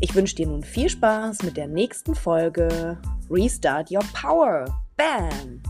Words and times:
Ich 0.00 0.14
wünsche 0.14 0.36
dir 0.36 0.46
nun 0.46 0.62
viel 0.62 0.88
Spaß 0.88 1.42
mit 1.42 1.56
der 1.56 1.66
nächsten 1.66 2.14
Folge 2.14 3.00
Restart 3.28 3.90
Your 3.90 4.04
Power. 4.14 4.64
Bam! 4.96 5.60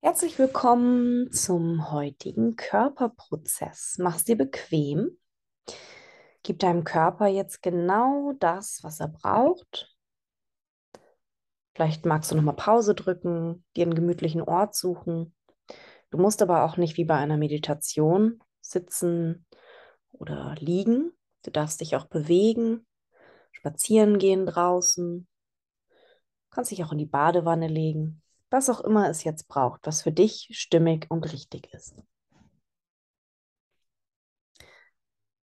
Herzlich 0.00 0.38
willkommen 0.38 1.30
zum 1.30 1.90
heutigen 1.90 2.56
Körperprozess. 2.56 3.96
Mach's 3.98 4.24
dir 4.24 4.36
bequem. 4.36 5.18
Gib 6.42 6.60
deinem 6.60 6.84
Körper 6.84 7.26
jetzt 7.26 7.60
genau 7.60 8.32
das, 8.38 8.78
was 8.82 9.00
er 9.00 9.08
braucht. 9.08 9.95
Vielleicht 11.76 12.06
magst 12.06 12.30
du 12.30 12.36
noch 12.36 12.42
mal 12.42 12.52
Pause 12.52 12.94
drücken, 12.94 13.62
dir 13.76 13.82
einen 13.82 13.94
gemütlichen 13.94 14.40
Ort 14.40 14.74
suchen. 14.74 15.34
Du 16.08 16.16
musst 16.16 16.40
aber 16.40 16.64
auch 16.64 16.78
nicht 16.78 16.96
wie 16.96 17.04
bei 17.04 17.16
einer 17.16 17.36
Meditation 17.36 18.42
sitzen 18.62 19.44
oder 20.10 20.54
liegen. 20.58 21.12
Du 21.42 21.50
darfst 21.50 21.82
dich 21.82 21.94
auch 21.94 22.06
bewegen, 22.06 22.86
spazieren 23.52 24.18
gehen 24.18 24.46
draußen. 24.46 25.28
Du 25.90 26.50
kannst 26.50 26.70
dich 26.70 26.82
auch 26.82 26.92
in 26.92 26.98
die 26.98 27.04
Badewanne 27.04 27.68
legen. 27.68 28.22
Was 28.48 28.70
auch 28.70 28.80
immer 28.80 29.10
es 29.10 29.24
jetzt 29.24 29.46
braucht, 29.46 29.86
was 29.86 30.00
für 30.00 30.12
dich 30.12 30.48
stimmig 30.52 31.04
und 31.10 31.30
richtig 31.30 31.68
ist. 31.74 32.02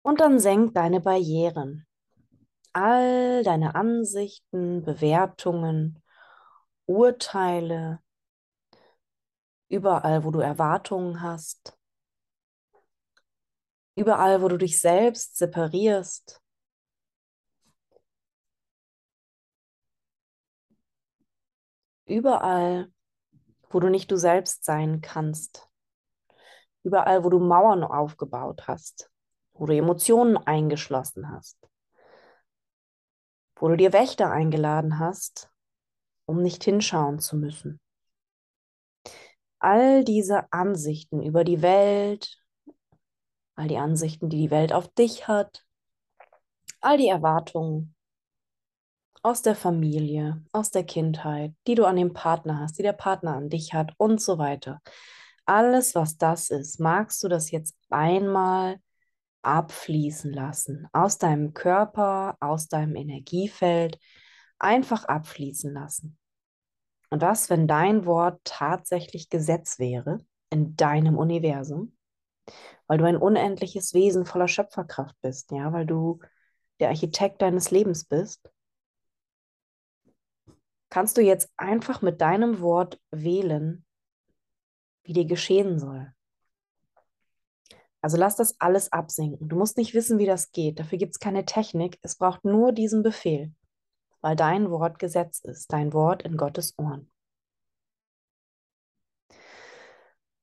Und 0.02 0.20
dann 0.20 0.38
senk 0.38 0.74
deine 0.74 1.00
Barrieren. 1.00 1.88
All 2.72 3.42
deine 3.42 3.74
Ansichten, 3.74 4.84
Bewertungen, 4.84 6.00
Urteile, 6.90 8.02
überall, 9.68 10.24
wo 10.24 10.32
du 10.32 10.40
Erwartungen 10.40 11.22
hast, 11.22 11.78
überall, 13.94 14.42
wo 14.42 14.48
du 14.48 14.56
dich 14.56 14.80
selbst 14.80 15.36
separierst. 15.36 16.42
Überall, 22.06 22.90
wo 23.68 23.78
du 23.78 23.88
nicht 23.88 24.10
du 24.10 24.16
selbst 24.16 24.64
sein 24.64 25.00
kannst. 25.00 25.68
Überall, 26.82 27.22
wo 27.22 27.28
du 27.28 27.38
Mauern 27.38 27.84
aufgebaut 27.84 28.66
hast, 28.66 29.12
wo 29.52 29.66
du 29.66 29.76
Emotionen 29.76 30.36
eingeschlossen 30.36 31.30
hast, 31.30 31.56
wo 33.54 33.68
du 33.68 33.76
dir 33.76 33.92
Wächter 33.92 34.32
eingeladen 34.32 34.98
hast, 34.98 35.49
um 36.30 36.42
nicht 36.42 36.64
hinschauen 36.64 37.18
zu 37.18 37.36
müssen. 37.36 37.80
All 39.58 40.04
diese 40.04 40.50
Ansichten 40.52 41.22
über 41.22 41.44
die 41.44 41.60
Welt, 41.60 42.38
all 43.56 43.68
die 43.68 43.76
Ansichten, 43.76 44.30
die 44.30 44.38
die 44.38 44.50
Welt 44.50 44.72
auf 44.72 44.88
dich 44.88 45.28
hat, 45.28 45.64
all 46.80 46.96
die 46.96 47.08
Erwartungen 47.08 47.94
aus 49.22 49.42
der 49.42 49.54
Familie, 49.54 50.42
aus 50.52 50.70
der 50.70 50.84
Kindheit, 50.84 51.52
die 51.66 51.74
du 51.74 51.84
an 51.84 51.96
den 51.96 52.14
Partner 52.14 52.60
hast, 52.60 52.78
die 52.78 52.82
der 52.82 52.94
Partner 52.94 53.36
an 53.36 53.50
dich 53.50 53.74
hat 53.74 53.92
und 53.98 54.20
so 54.20 54.38
weiter. 54.38 54.80
Alles, 55.44 55.94
was 55.94 56.16
das 56.16 56.48
ist, 56.48 56.80
magst 56.80 57.22
du 57.22 57.28
das 57.28 57.50
jetzt 57.50 57.76
einmal 57.90 58.78
abfließen 59.42 60.32
lassen 60.32 60.86
aus 60.92 61.18
deinem 61.18 61.54
Körper, 61.54 62.36
aus 62.40 62.68
deinem 62.68 62.94
Energiefeld, 62.96 63.98
einfach 64.58 65.04
abfließen 65.04 65.72
lassen. 65.72 66.19
Und 67.10 67.20
was, 67.20 67.50
wenn 67.50 67.66
dein 67.66 68.06
Wort 68.06 68.40
tatsächlich 68.44 69.28
Gesetz 69.28 69.78
wäre 69.78 70.24
in 70.48 70.76
deinem 70.76 71.18
Universum? 71.18 71.96
Weil 72.86 72.98
du 72.98 73.04
ein 73.04 73.16
unendliches 73.16 73.94
Wesen 73.94 74.24
voller 74.24 74.48
Schöpferkraft 74.48 75.16
bist, 75.20 75.50
ja, 75.50 75.72
weil 75.72 75.86
du 75.86 76.20
der 76.78 76.88
Architekt 76.88 77.42
deines 77.42 77.70
Lebens 77.70 78.04
bist. 78.04 78.50
Kannst 80.88 81.16
du 81.16 81.20
jetzt 81.20 81.52
einfach 81.56 82.00
mit 82.02 82.20
deinem 82.20 82.60
Wort 82.60 83.00
wählen, 83.10 83.84
wie 85.04 85.12
dir 85.12 85.26
geschehen 85.26 85.78
soll. 85.78 86.12
Also 88.00 88.16
lass 88.16 88.36
das 88.36 88.58
alles 88.60 88.90
absinken. 88.92 89.48
Du 89.48 89.56
musst 89.56 89.76
nicht 89.76 89.94
wissen, 89.94 90.18
wie 90.18 90.26
das 90.26 90.52
geht. 90.52 90.80
Dafür 90.80 90.98
gibt 90.98 91.14
es 91.14 91.20
keine 91.20 91.44
Technik. 91.44 91.98
Es 92.02 92.16
braucht 92.16 92.44
nur 92.44 92.72
diesen 92.72 93.02
Befehl 93.02 93.52
weil 94.20 94.36
dein 94.36 94.70
Wort 94.70 94.98
Gesetz 94.98 95.40
ist, 95.40 95.72
dein 95.72 95.92
Wort 95.92 96.22
in 96.22 96.36
Gottes 96.36 96.74
Ohren. 96.78 97.10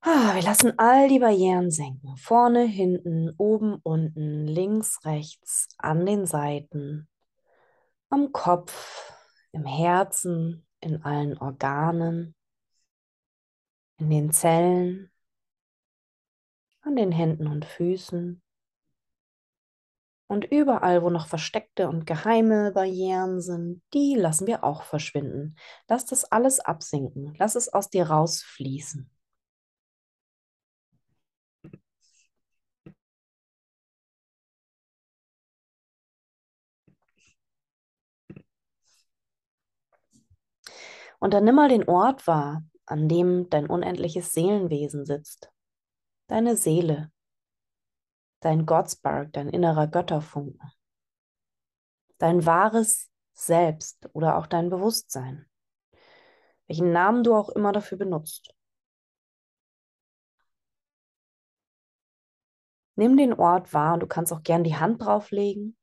Ah, 0.01 0.35
wir 0.35 0.41
lassen 0.41 0.77
all 0.79 1.09
die 1.09 1.19
Barrieren 1.19 1.69
senken. 1.69 2.15
Vorne, 2.17 2.65
hinten, 2.65 3.33
oben, 3.37 3.75
unten, 3.83 4.47
links, 4.47 5.03
rechts, 5.05 5.67
an 5.77 6.05
den 6.05 6.25
Seiten, 6.25 7.09
am 8.09 8.31
Kopf, 8.31 9.11
im 9.51 9.65
Herzen, 9.65 10.65
in 10.79 11.03
allen 11.03 11.37
Organen, 11.37 12.35
in 13.97 14.09
den 14.09 14.31
Zellen, 14.31 15.11
an 16.81 16.95
den 16.95 17.11
Händen 17.11 17.47
und 17.47 17.65
Füßen, 17.65 18.41
und 20.27 20.45
überall, 20.45 21.03
wo 21.03 21.09
noch 21.09 21.27
versteckte 21.27 21.87
und 21.87 22.05
geheime 22.05 22.71
Barrieren 22.71 23.41
sind, 23.41 23.81
die 23.93 24.15
lassen 24.15 24.47
wir 24.47 24.63
auch 24.63 24.83
verschwinden. 24.83 25.55
Lass 25.87 26.05
das 26.05 26.25
alles 26.25 26.59
absinken. 26.59 27.35
Lass 27.39 27.55
es 27.55 27.71
aus 27.73 27.89
dir 27.89 28.09
rausfließen. 28.09 29.09
Und 41.19 41.33
dann 41.33 41.43
nimm 41.43 41.55
mal 41.55 41.69
den 41.69 41.87
Ort 41.87 42.27
wahr, 42.27 42.63
an 42.85 43.07
dem 43.09 43.49
dein 43.49 43.67
unendliches 43.67 44.33
Seelenwesen 44.33 45.05
sitzt. 45.05 45.51
Deine 46.27 46.57
Seele, 46.57 47.11
dein 48.39 48.65
Goddspark, 48.65 49.33
dein 49.33 49.49
innerer 49.49 49.87
Götterfunken, 49.87 50.71
dein 52.17 52.45
wahres 52.45 53.11
Selbst 53.33 54.09
oder 54.13 54.37
auch 54.37 54.47
dein 54.47 54.69
Bewusstsein, 54.69 55.47
welchen 56.67 56.91
Namen 56.91 57.23
du 57.23 57.35
auch 57.35 57.49
immer 57.49 57.71
dafür 57.71 57.97
benutzt. 57.97 58.53
Nimm 62.95 63.15
den 63.15 63.33
Ort 63.33 63.73
wahr 63.73 63.93
und 63.93 63.99
du 63.99 64.07
kannst 64.07 64.33
auch 64.33 64.41
gern 64.41 64.63
die 64.63 64.75
Hand 64.75 65.03
drauflegen. 65.03 65.77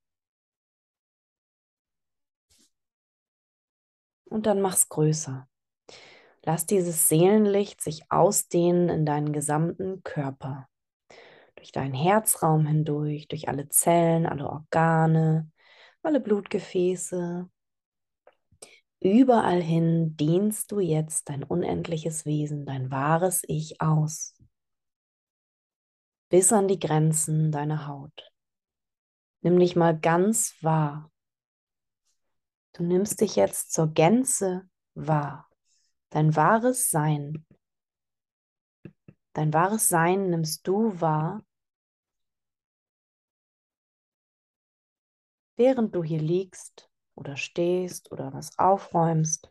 Und 4.24 4.46
dann 4.46 4.60
mach's 4.60 4.88
größer. 4.88 5.48
Lass 6.42 6.66
dieses 6.66 7.06
Seelenlicht 7.06 7.80
sich 7.80 8.10
ausdehnen 8.10 8.88
in 8.88 9.06
deinen 9.06 9.32
gesamten 9.32 10.02
Körper 10.02 10.68
durch 11.64 11.72
deinen 11.72 11.94
Herzraum 11.94 12.66
hindurch, 12.66 13.26
durch 13.26 13.48
alle 13.48 13.70
Zellen, 13.70 14.26
alle 14.26 14.50
Organe, 14.50 15.50
alle 16.02 16.20
Blutgefäße. 16.20 17.48
Überall 19.00 19.62
hin 19.62 20.14
dehnst 20.14 20.70
du 20.72 20.80
jetzt 20.80 21.30
dein 21.30 21.42
unendliches 21.42 22.26
Wesen, 22.26 22.66
dein 22.66 22.90
wahres 22.90 23.44
Ich 23.48 23.80
aus, 23.80 24.38
bis 26.28 26.52
an 26.52 26.68
die 26.68 26.78
Grenzen 26.78 27.50
deiner 27.50 27.86
Haut. 27.86 28.30
Nimm 29.40 29.58
dich 29.58 29.74
mal 29.74 29.98
ganz 29.98 30.56
wahr. 30.60 31.10
Du 32.74 32.82
nimmst 32.82 33.22
dich 33.22 33.36
jetzt 33.36 33.72
zur 33.72 33.88
Gänze 33.88 34.68
wahr, 34.92 35.48
dein 36.10 36.36
wahres 36.36 36.90
Sein. 36.90 37.46
Dein 39.32 39.54
wahres 39.54 39.88
Sein 39.88 40.28
nimmst 40.28 40.68
du 40.68 41.00
wahr 41.00 41.42
während 45.56 45.94
du 45.94 46.02
hier 46.02 46.20
liegst 46.20 46.90
oder 47.14 47.36
stehst 47.36 48.10
oder 48.12 48.32
was 48.32 48.58
aufräumst. 48.58 49.50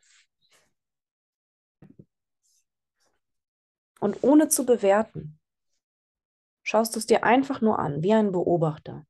Und 4.00 4.24
ohne 4.24 4.50
zu 4.50 4.66
bewerten. 4.66 5.40
schaust 6.66 6.96
du 6.96 7.00
es 7.00 7.06
dir 7.06 7.24
einfach 7.24 7.62
nur 7.62 7.80
an, 7.80 8.04
wie 8.04 8.14
ein 8.14 8.32
Beobachter. 8.32 9.06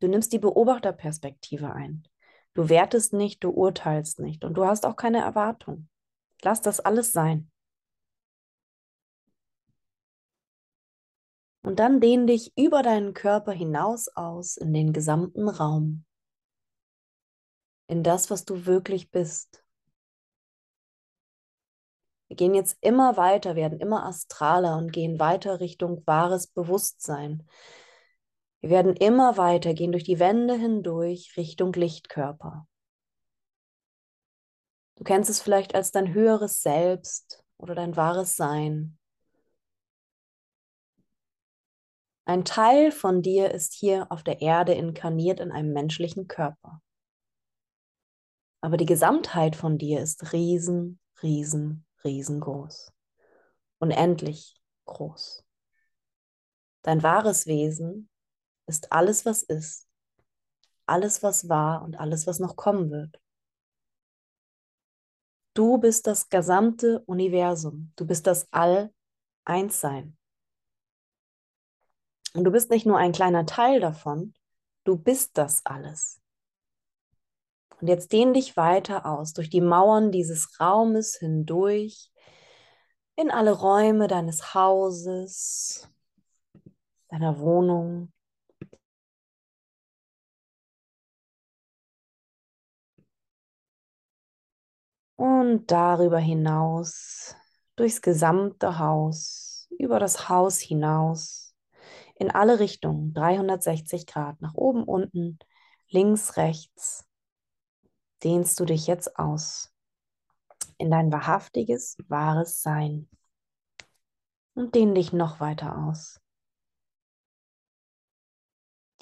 Du 0.00 0.08
nimmst 0.08 0.32
die 0.32 0.38
Beobachterperspektive 0.38 1.72
ein. 1.72 2.06
Du 2.54 2.68
wertest 2.68 3.12
nicht, 3.12 3.44
du 3.44 3.50
urteilst 3.50 4.18
nicht 4.20 4.44
und 4.44 4.54
du 4.54 4.64
hast 4.64 4.86
auch 4.86 4.96
keine 4.96 5.20
Erwartung. 5.20 5.88
Lass 6.42 6.62
das 6.62 6.80
alles 6.80 7.12
sein. 7.12 7.50
Und 11.68 11.80
dann 11.80 12.00
dehn 12.00 12.26
dich 12.26 12.56
über 12.56 12.82
deinen 12.82 13.12
Körper 13.12 13.52
hinaus 13.52 14.08
aus 14.08 14.56
in 14.56 14.72
den 14.72 14.94
gesamten 14.94 15.50
Raum, 15.50 16.06
in 17.88 18.02
das, 18.02 18.30
was 18.30 18.46
du 18.46 18.64
wirklich 18.64 19.10
bist. 19.10 19.62
Wir 22.28 22.36
gehen 22.36 22.54
jetzt 22.54 22.78
immer 22.80 23.18
weiter, 23.18 23.54
werden 23.54 23.80
immer 23.80 24.06
astraler 24.06 24.78
und 24.78 24.94
gehen 24.94 25.20
weiter 25.20 25.60
Richtung 25.60 26.06
wahres 26.06 26.46
Bewusstsein. 26.46 27.46
Wir 28.62 28.70
werden 28.70 28.96
immer 28.96 29.36
weiter 29.36 29.74
gehen 29.74 29.92
durch 29.92 30.04
die 30.04 30.18
Wände 30.18 30.54
hindurch 30.54 31.34
Richtung 31.36 31.74
Lichtkörper. 31.74 32.66
Du 34.96 35.04
kennst 35.04 35.28
es 35.28 35.42
vielleicht 35.42 35.74
als 35.74 35.90
dein 35.90 36.14
höheres 36.14 36.62
Selbst 36.62 37.44
oder 37.58 37.74
dein 37.74 37.94
wahres 37.94 38.36
Sein. 38.36 38.97
Ein 42.28 42.44
Teil 42.44 42.92
von 42.92 43.22
dir 43.22 43.52
ist 43.52 43.72
hier 43.72 44.12
auf 44.12 44.22
der 44.22 44.42
Erde 44.42 44.74
inkarniert 44.74 45.40
in 45.40 45.50
einem 45.50 45.72
menschlichen 45.72 46.28
Körper. 46.28 46.82
Aber 48.60 48.76
die 48.76 48.84
Gesamtheit 48.84 49.56
von 49.56 49.78
dir 49.78 50.00
ist 50.02 50.34
riesen, 50.34 51.00
riesen, 51.22 51.86
riesengroß. 52.04 52.92
Unendlich 53.78 54.60
groß. 54.84 55.42
Dein 56.82 57.02
wahres 57.02 57.46
Wesen 57.46 58.10
ist 58.66 58.92
alles, 58.92 59.24
was 59.24 59.42
ist, 59.42 59.88
alles, 60.84 61.22
was 61.22 61.48
war 61.48 61.80
und 61.82 61.98
alles, 61.98 62.26
was 62.26 62.40
noch 62.40 62.56
kommen 62.56 62.90
wird. 62.90 63.18
Du 65.54 65.78
bist 65.78 66.06
das 66.06 66.28
gesamte 66.28 67.00
Universum. 67.06 67.90
Du 67.96 68.06
bist 68.06 68.26
das 68.26 68.52
All-Eins-Sein. 68.52 70.17
Und 72.34 72.44
du 72.44 72.50
bist 72.50 72.70
nicht 72.70 72.86
nur 72.86 72.98
ein 72.98 73.12
kleiner 73.12 73.46
Teil 73.46 73.80
davon, 73.80 74.34
du 74.84 74.96
bist 74.96 75.38
das 75.38 75.64
alles. 75.64 76.20
Und 77.80 77.88
jetzt 77.88 78.12
dehn 78.12 78.34
dich 78.34 78.56
weiter 78.56 79.06
aus, 79.06 79.32
durch 79.32 79.50
die 79.50 79.60
Mauern 79.60 80.10
dieses 80.10 80.60
Raumes 80.60 81.16
hindurch, 81.16 82.10
in 83.16 83.30
alle 83.30 83.52
Räume 83.52 84.08
deines 84.08 84.54
Hauses, 84.54 85.88
deiner 87.08 87.38
Wohnung. 87.38 88.12
Und 95.16 95.66
darüber 95.70 96.18
hinaus, 96.18 97.34
durchs 97.76 98.02
gesamte 98.02 98.78
Haus, 98.78 99.66
über 99.78 99.98
das 99.98 100.28
Haus 100.28 100.60
hinaus 100.60 101.47
in 102.18 102.30
alle 102.30 102.58
Richtungen, 102.58 103.14
360 103.14 104.06
Grad, 104.06 104.40
nach 104.40 104.54
oben, 104.54 104.84
unten, 104.84 105.38
links, 105.88 106.36
rechts, 106.36 107.08
dehnst 108.22 108.58
du 108.58 108.64
dich 108.64 108.86
jetzt 108.86 109.18
aus 109.18 109.72
in 110.78 110.90
dein 110.90 111.12
wahrhaftiges, 111.12 111.96
wahres 112.08 112.62
Sein. 112.62 113.08
Und 114.54 114.74
dehn 114.74 114.94
dich 114.94 115.12
noch 115.12 115.40
weiter 115.40 115.76
aus. 115.76 116.20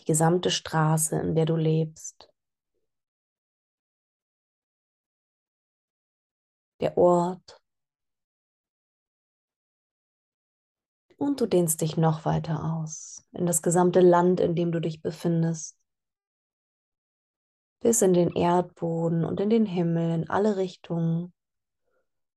Die 0.01 0.05
gesamte 0.05 0.51
Straße, 0.51 1.19
in 1.19 1.35
der 1.35 1.47
du 1.47 1.57
lebst. 1.57 2.31
Der 6.81 6.97
Ort, 6.99 7.59
Und 11.17 11.41
du 11.41 11.47
dehnst 11.47 11.81
dich 11.81 11.97
noch 11.97 12.25
weiter 12.25 12.63
aus 12.63 13.23
in 13.33 13.47
das 13.47 13.63
gesamte 13.63 14.01
Land, 14.01 14.41
in 14.41 14.55
dem 14.55 14.73
du 14.73 14.81
dich 14.81 15.03
befindest. 15.03 15.79
Bis 17.81 18.03
in 18.03 18.15
den 18.15 18.31
Erdboden 18.35 19.25
und 19.25 19.41
in 19.41 19.51
den 19.51 19.67
Himmel, 19.67 20.15
in 20.15 20.31
alle 20.31 20.57
Richtungen. 20.57 21.33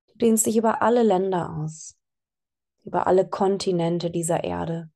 Du 0.07 0.17
dehnst 0.17 0.45
dich 0.45 0.57
über 0.57 0.81
alle 0.81 1.03
Länder 1.03 1.55
aus, 1.57 1.97
über 2.83 3.07
alle 3.07 3.27
Kontinente 3.27 4.11
dieser 4.11 4.43
Erde. 4.43 4.89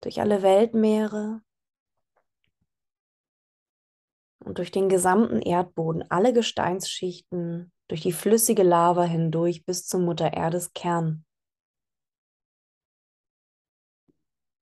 Durch 0.00 0.20
alle 0.20 0.42
Weltmeere 0.42 1.40
und 4.40 4.58
durch 4.58 4.70
den 4.70 4.88
gesamten 4.88 5.40
Erdboden, 5.40 6.04
alle 6.10 6.32
Gesteinsschichten, 6.32 7.72
durch 7.94 8.02
die 8.02 8.12
flüssige 8.12 8.64
Lava 8.64 9.04
hindurch 9.04 9.64
bis 9.64 9.86
zum 9.86 10.04
Mutter 10.04 10.32
Erdes 10.32 10.72
Kern. 10.72 11.24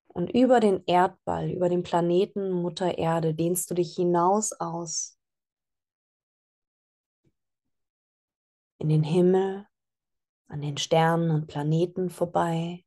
Und 0.06 0.28
über 0.34 0.60
den 0.60 0.84
Erdball, 0.84 1.50
über 1.50 1.70
den 1.70 1.82
Planeten 1.82 2.50
Mutter 2.50 2.98
Erde 2.98 3.32
dehnst 3.32 3.70
du 3.70 3.74
dich 3.74 3.94
hinaus 3.94 4.52
aus 4.52 5.18
in 8.76 8.90
den 8.90 9.02
Himmel, 9.02 9.66
an 10.48 10.60
den 10.60 10.76
Sternen 10.76 11.30
und 11.30 11.46
Planeten 11.46 12.10
vorbei, 12.10 12.84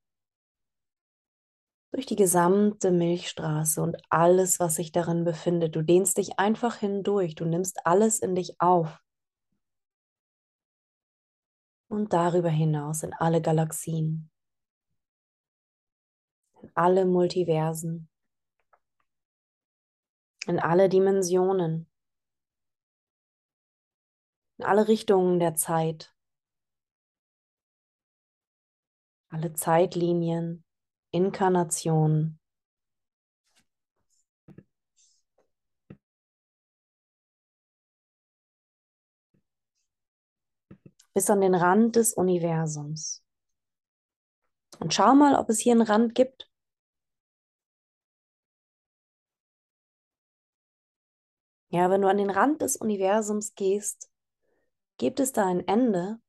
durch 1.91 2.05
die 2.05 2.15
gesamte 2.15 2.91
Milchstraße 2.91 3.81
und 3.81 3.97
alles, 4.11 4.59
was 4.59 4.75
sich 4.75 4.91
darin 4.91 5.23
befindet. 5.23 5.75
Du 5.75 5.81
dehnst 5.81 6.19
dich 6.19 6.37
einfach 6.37 6.75
hindurch, 6.75 7.33
du 7.33 7.45
nimmst 7.45 7.87
alles 7.87 8.19
in 8.19 8.35
dich 8.35 8.61
auf 8.61 9.01
und 11.87 12.13
darüber 12.13 12.49
hinaus 12.49 13.03
in 13.03 13.13
alle 13.13 13.41
Galaxien, 13.41 14.29
in 16.61 16.71
alle 16.75 17.05
Multiversen, 17.05 18.09
in 20.47 20.59
alle 20.59 20.89
Dimensionen, 20.89 21.89
in 24.57 24.65
alle 24.65 24.87
Richtungen 24.87 25.39
der 25.39 25.55
Zeit, 25.55 26.15
alle 29.29 29.53
Zeitlinien, 29.53 30.63
Inkarnationen. 31.11 32.39
Bis 41.15 41.29
an 41.29 41.39
den 41.39 41.55
Rand 41.55 41.95
des 41.95 42.13
Universums. 42.13 43.23
Und 44.79 44.93
schau 44.93 45.15
mal, 45.15 45.35
ob 45.35 45.49
es 45.49 45.59
hier 45.59 45.71
einen 45.71 45.81
Rand 45.81 46.13
gibt. 46.13 46.51
Ja, 51.69 51.89
wenn 51.89 52.01
du 52.01 52.09
an 52.09 52.17
den 52.17 52.29
Rand 52.29 52.61
des 52.61 52.75
Universums 52.75 53.55
gehst, 53.55 54.11
gibt 54.97 55.21
es 55.21 55.31
da 55.31 55.45
ein 55.45 55.65
Ende 55.65 56.19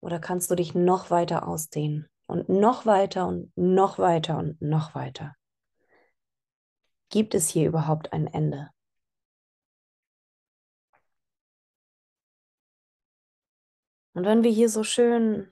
oder 0.00 0.18
kannst 0.18 0.50
du 0.50 0.54
dich 0.54 0.74
noch 0.74 1.10
weiter 1.10 1.46
ausdehnen 1.46 2.08
und 2.26 2.48
noch 2.48 2.86
weiter 2.86 3.26
und 3.26 3.52
noch 3.54 3.98
weiter 3.98 4.38
und 4.38 4.60
noch 4.62 4.94
weiter? 4.94 5.36
Gibt 7.10 7.34
es 7.34 7.48
hier 7.48 7.68
überhaupt 7.68 8.14
ein 8.14 8.26
Ende? 8.26 8.70
Und 14.16 14.24
wenn 14.24 14.42
wir 14.42 14.50
hier 14.50 14.70
so 14.70 14.82
schön 14.82 15.46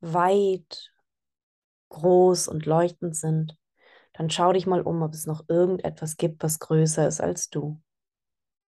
weit, 0.00 0.92
groß 1.90 2.48
und 2.48 2.66
leuchtend 2.66 3.14
sind, 3.14 3.56
dann 4.12 4.28
schau 4.28 4.52
dich 4.52 4.66
mal 4.66 4.82
um, 4.82 5.02
ob 5.02 5.14
es 5.14 5.24
noch 5.24 5.48
irgendetwas 5.48 6.16
gibt, 6.16 6.42
was 6.42 6.58
größer 6.58 7.06
ist 7.06 7.20
als 7.20 7.48
du. 7.48 7.80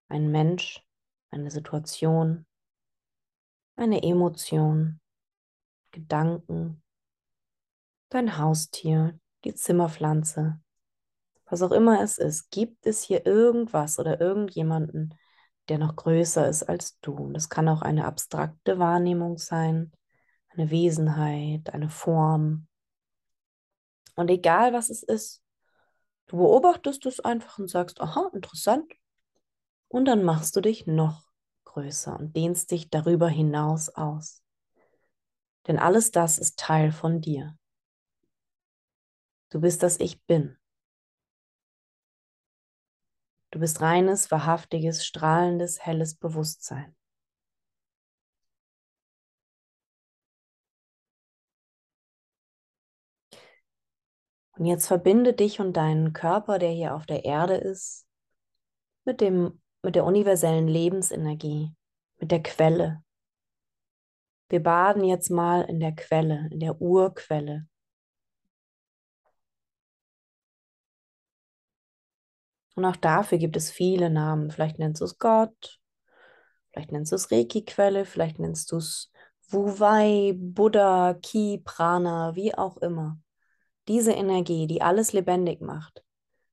Ein 0.08 0.30
Mensch, 0.30 0.86
eine 1.30 1.50
Situation, 1.50 2.46
eine 3.74 4.04
Emotion, 4.04 5.00
Gedanken, 5.90 6.80
dein 8.08 8.38
Haustier, 8.38 9.18
die 9.42 9.56
Zimmerpflanze, 9.56 10.60
was 11.46 11.62
auch 11.62 11.72
immer 11.72 12.00
es 12.02 12.18
ist. 12.18 12.52
Gibt 12.52 12.86
es 12.86 13.02
hier 13.02 13.26
irgendwas 13.26 13.98
oder 13.98 14.20
irgendjemanden, 14.20 15.18
der 15.68 15.78
noch 15.78 15.96
größer 15.96 16.48
ist 16.48 16.64
als 16.64 16.98
du. 17.00 17.14
Und 17.14 17.34
das 17.34 17.48
kann 17.48 17.68
auch 17.68 17.82
eine 17.82 18.04
abstrakte 18.04 18.78
Wahrnehmung 18.78 19.38
sein, 19.38 19.92
eine 20.48 20.70
Wesenheit, 20.70 21.72
eine 21.72 21.88
Form. 21.88 22.66
Und 24.16 24.28
egal 24.30 24.72
was 24.72 24.90
es 24.90 25.02
ist, 25.02 25.42
du 26.26 26.36
beobachtest 26.36 27.06
es 27.06 27.20
einfach 27.20 27.58
und 27.58 27.68
sagst, 27.68 28.00
aha, 28.00 28.30
interessant. 28.34 28.92
Und 29.88 30.06
dann 30.06 30.22
machst 30.22 30.56
du 30.56 30.60
dich 30.60 30.86
noch 30.86 31.28
größer 31.64 32.18
und 32.18 32.36
dehnst 32.36 32.70
dich 32.70 32.90
darüber 32.90 33.28
hinaus 33.28 33.88
aus. 33.88 34.42
Denn 35.66 35.78
alles 35.78 36.10
das 36.10 36.38
ist 36.38 36.58
Teil 36.58 36.92
von 36.92 37.20
dir. 37.20 37.56
Du 39.50 39.60
bist 39.60 39.82
das 39.82 40.00
Ich 40.00 40.22
bin. 40.24 40.56
Du 43.52 43.58
bist 43.58 43.82
reines, 43.82 44.30
wahrhaftiges, 44.30 45.04
strahlendes, 45.04 45.84
helles 45.84 46.14
Bewusstsein. 46.14 46.96
Und 54.56 54.64
jetzt 54.64 54.86
verbinde 54.86 55.34
dich 55.34 55.60
und 55.60 55.76
deinen 55.76 56.14
Körper, 56.14 56.58
der 56.58 56.70
hier 56.70 56.94
auf 56.94 57.04
der 57.04 57.26
Erde 57.26 57.56
ist, 57.56 58.06
mit, 59.04 59.20
dem, 59.20 59.60
mit 59.82 59.96
der 59.96 60.04
universellen 60.06 60.66
Lebensenergie, 60.66 61.74
mit 62.20 62.30
der 62.30 62.42
Quelle. 62.42 63.04
Wir 64.48 64.62
baden 64.62 65.04
jetzt 65.04 65.30
mal 65.30 65.62
in 65.62 65.78
der 65.78 65.92
Quelle, 65.94 66.48
in 66.50 66.60
der 66.60 66.80
Urquelle. 66.80 67.66
Und 72.74 72.84
auch 72.84 72.96
dafür 72.96 73.38
gibt 73.38 73.56
es 73.56 73.70
viele 73.70 74.10
Namen. 74.10 74.50
Vielleicht 74.50 74.78
nennst 74.78 75.00
du 75.00 75.04
es 75.04 75.18
Gott, 75.18 75.80
vielleicht 76.70 76.92
nennst 76.92 77.12
du 77.12 77.16
es 77.16 77.30
Reiki-Quelle, 77.30 78.04
vielleicht 78.04 78.38
nennst 78.38 78.72
du 78.72 78.76
es 78.76 79.10
Wu-Wei, 79.48 80.34
Buddha, 80.36 81.14
Ki, 81.14 81.60
Prana, 81.62 82.34
wie 82.34 82.54
auch 82.54 82.78
immer. 82.78 83.18
Diese 83.88 84.12
Energie, 84.12 84.66
die 84.66 84.80
alles 84.80 85.12
lebendig 85.12 85.60
macht, 85.60 86.02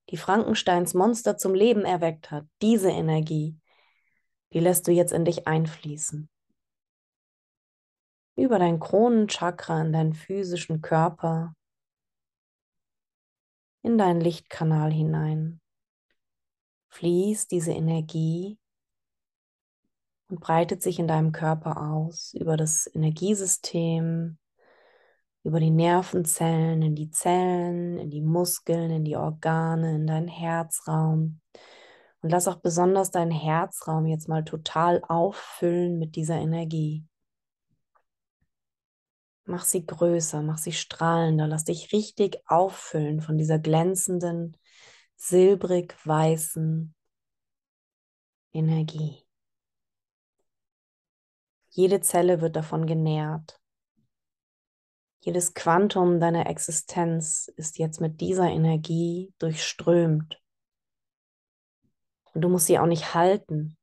die 0.10 0.18
Frankensteins 0.18 0.94
Monster 0.94 1.38
zum 1.38 1.54
Leben 1.54 1.86
erweckt 1.86 2.32
hat, 2.32 2.46
diese 2.62 2.90
Energie, 2.90 3.58
die 4.52 4.60
lässt 4.60 4.88
du 4.88 4.92
jetzt 4.92 5.14
in 5.14 5.26
dich 5.26 5.48
einfließen. 5.48 6.30
Über 8.36 8.60
dein 8.60 8.80
Kronenchakra 8.80 9.82
in 9.82 9.94
deinen 9.94 10.14
physischen 10.14 10.82
Körper, 10.82 11.56
in 13.82 13.98
deinen 13.98 14.22
Lichtkanal 14.22 14.92
hinein. 14.92 15.62
Fließt 16.90 17.52
diese 17.52 17.72
Energie 17.72 18.58
und 20.30 20.40
breitet 20.40 20.82
sich 20.84 21.00
in 21.00 21.08
deinem 21.08 21.32
Körper 21.32 21.82
aus 21.82 22.34
über 22.34 22.58
das 22.58 22.90
Energiesystem, 22.94 24.38
über 25.44 25.60
die 25.60 25.72
Nervenzellen, 25.72 26.82
in 26.82 26.96
die 26.96 27.10
Zellen, 27.12 27.98
in 27.98 28.10
die 28.10 28.22
Muskeln, 28.22 28.92
in 28.92 29.06
die 29.06 29.16
Organe, 29.16 29.96
in 29.96 30.08
deinen 30.08 30.28
Herzraum. 30.28 31.40
Und 32.22 32.30
lass 32.32 32.48
auch 32.48 32.58
besonders 32.58 33.12
deinen 33.12 33.32
Herzraum 33.32 34.06
jetzt 34.06 34.28
mal 34.28 34.44
total 34.44 35.02
auffüllen 35.08 35.98
mit 35.98 36.16
dieser 36.16 36.36
Energie. 36.36 37.06
Mach 39.46 39.64
sie 39.64 39.86
größer, 39.86 40.44
mach 40.44 40.58
sie 40.58 40.74
strahlender, 40.74 41.48
lass 41.48 41.64
dich 41.64 41.92
richtig 41.94 42.40
auffüllen 42.46 43.22
von 43.22 43.38
dieser 43.38 43.58
glänzenden, 43.58 44.58
silbrig 45.20 45.96
weißen 46.06 46.96
Energie. 48.54 49.26
Jede 51.70 52.00
Zelle 52.00 52.42
wird 52.42 52.56
davon 52.56 52.88
genährt. 52.88 53.60
Jedes 55.20 55.54
Quantum 55.54 56.22
deiner 56.22 56.48
Existenz 56.48 57.52
ist 57.58 57.78
jetzt 57.78 58.00
mit 58.00 58.22
dieser 58.22 58.50
Energie 58.50 59.34
durchströmt. 59.40 60.42
Und 62.34 62.42
du 62.42 62.48
musst 62.48 62.68
sie 62.68 62.80
auch 62.80 62.86
nicht 62.86 63.14
halten. 63.14 63.78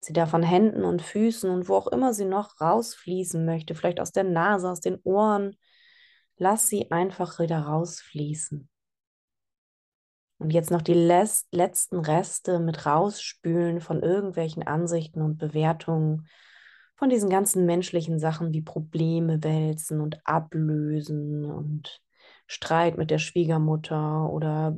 Sie 0.00 0.12
darf 0.12 0.30
von 0.30 0.42
Händen 0.42 0.84
und 0.84 1.00
Füßen 1.00 1.50
und 1.50 1.68
wo 1.68 1.76
auch 1.76 1.86
immer 1.86 2.12
sie 2.12 2.26
noch 2.26 2.60
rausfließen 2.60 3.44
möchte, 3.44 3.74
vielleicht 3.74 4.00
aus 4.00 4.12
der 4.12 4.24
Nase, 4.24 4.70
aus 4.70 4.80
den 4.80 5.00
Ohren, 5.04 5.56
lass 6.36 6.68
sie 6.68 6.90
einfach 6.90 7.38
wieder 7.38 7.60
rausfließen. 7.60 8.68
Und 10.38 10.50
jetzt 10.50 10.70
noch 10.70 10.82
die 10.82 10.94
letzten 10.94 11.98
Reste 11.98 12.60
mit 12.60 12.86
rausspülen 12.86 13.80
von 13.80 14.02
irgendwelchen 14.02 14.62
Ansichten 14.62 15.20
und 15.20 15.36
Bewertungen 15.36 16.28
von 16.94 17.10
diesen 17.10 17.28
ganzen 17.28 17.66
menschlichen 17.66 18.18
Sachen 18.18 18.52
wie 18.52 18.62
Probleme 18.62 19.42
wälzen 19.42 20.00
und 20.00 20.20
ablösen 20.24 21.44
und 21.44 22.00
Streit 22.46 22.96
mit 22.96 23.10
der 23.10 23.18
Schwiegermutter 23.18 24.30
oder 24.30 24.76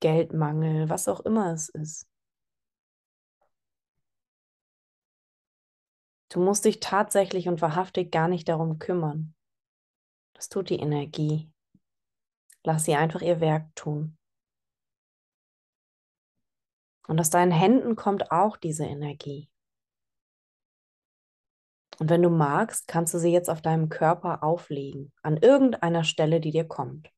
Geldmangel, 0.00 0.88
was 0.88 1.08
auch 1.08 1.20
immer 1.20 1.52
es 1.52 1.68
ist. 1.68 2.08
Du 6.30 6.40
musst 6.40 6.64
dich 6.64 6.80
tatsächlich 6.80 7.48
und 7.48 7.60
wahrhaftig 7.60 8.10
gar 8.10 8.26
nicht 8.26 8.48
darum 8.48 8.78
kümmern. 8.78 9.34
Das 10.32 10.48
tut 10.48 10.70
die 10.70 10.78
Energie. 10.80 11.50
Lass 12.64 12.84
sie 12.84 12.94
einfach 12.94 13.20
ihr 13.20 13.40
Werk 13.40 13.74
tun. 13.74 14.16
Und 17.08 17.20
aus 17.20 17.30
deinen 17.30 17.52
Händen 17.52 17.96
kommt 17.96 18.30
auch 18.30 18.56
diese 18.56 18.84
Energie. 18.84 19.48
Und 21.98 22.10
wenn 22.10 22.22
du 22.22 22.30
magst, 22.30 22.88
kannst 22.88 23.14
du 23.14 23.18
sie 23.18 23.32
jetzt 23.32 23.50
auf 23.50 23.62
deinem 23.62 23.88
Körper 23.88 24.42
auflegen, 24.42 25.12
an 25.22 25.36
irgendeiner 25.36 26.04
Stelle, 26.04 26.40
die 26.40 26.50
dir 26.50 26.66
kommt. 26.66 27.10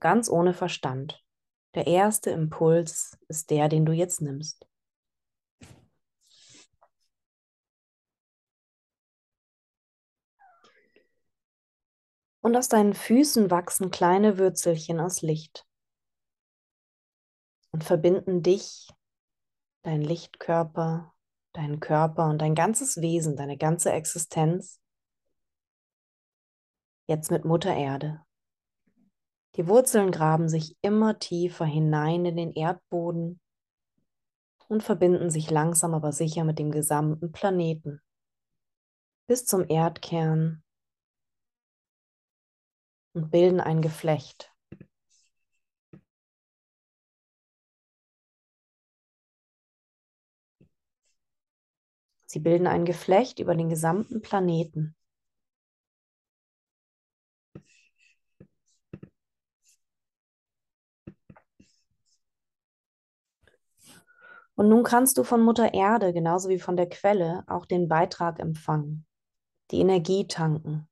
Ganz 0.00 0.28
ohne 0.28 0.54
Verstand. 0.54 1.24
Der 1.74 1.86
erste 1.86 2.30
Impuls 2.30 3.18
ist 3.28 3.50
der, 3.50 3.68
den 3.68 3.84
du 3.84 3.92
jetzt 3.92 4.20
nimmst. 4.20 4.66
Und 12.40 12.54
aus 12.54 12.68
deinen 12.68 12.94
Füßen 12.94 13.50
wachsen 13.50 13.90
kleine 13.90 14.38
Würzelchen 14.38 15.00
aus 15.00 15.20
Licht 15.22 15.66
und 17.76 17.84
verbinden 17.84 18.42
dich, 18.42 18.88
dein 19.82 20.00
Lichtkörper, 20.00 21.12
deinen 21.52 21.78
Körper 21.78 22.30
und 22.30 22.38
dein 22.38 22.54
ganzes 22.54 23.02
Wesen, 23.02 23.36
deine 23.36 23.58
ganze 23.58 23.92
Existenz 23.92 24.80
jetzt 27.06 27.30
mit 27.30 27.44
Mutter 27.44 27.76
Erde. 27.76 28.24
Die 29.56 29.68
Wurzeln 29.68 30.10
graben 30.10 30.48
sich 30.48 30.78
immer 30.80 31.18
tiefer 31.18 31.66
hinein 31.66 32.24
in 32.24 32.38
den 32.38 32.54
Erdboden 32.54 33.42
und 34.68 34.82
verbinden 34.82 35.28
sich 35.28 35.50
langsam 35.50 35.92
aber 35.92 36.12
sicher 36.12 36.44
mit 36.44 36.58
dem 36.58 36.70
gesamten 36.70 37.30
Planeten 37.30 38.00
bis 39.26 39.44
zum 39.44 39.68
Erdkern 39.68 40.64
und 43.12 43.30
bilden 43.30 43.60
ein 43.60 43.82
Geflecht. 43.82 44.55
Sie 52.36 52.40
bilden 52.40 52.66
ein 52.66 52.84
Geflecht 52.84 53.38
über 53.38 53.54
den 53.54 53.70
gesamten 53.70 54.20
Planeten. 54.20 54.94
Und 64.54 64.68
nun 64.68 64.82
kannst 64.82 65.16
du 65.16 65.24
von 65.24 65.40
Mutter 65.40 65.72
Erde, 65.72 66.12
genauso 66.12 66.50
wie 66.50 66.58
von 66.58 66.76
der 66.76 66.90
Quelle, 66.90 67.42
auch 67.46 67.64
den 67.64 67.88
Beitrag 67.88 68.38
empfangen, 68.38 69.06
die 69.70 69.80
Energie 69.80 70.26
tanken, 70.26 70.90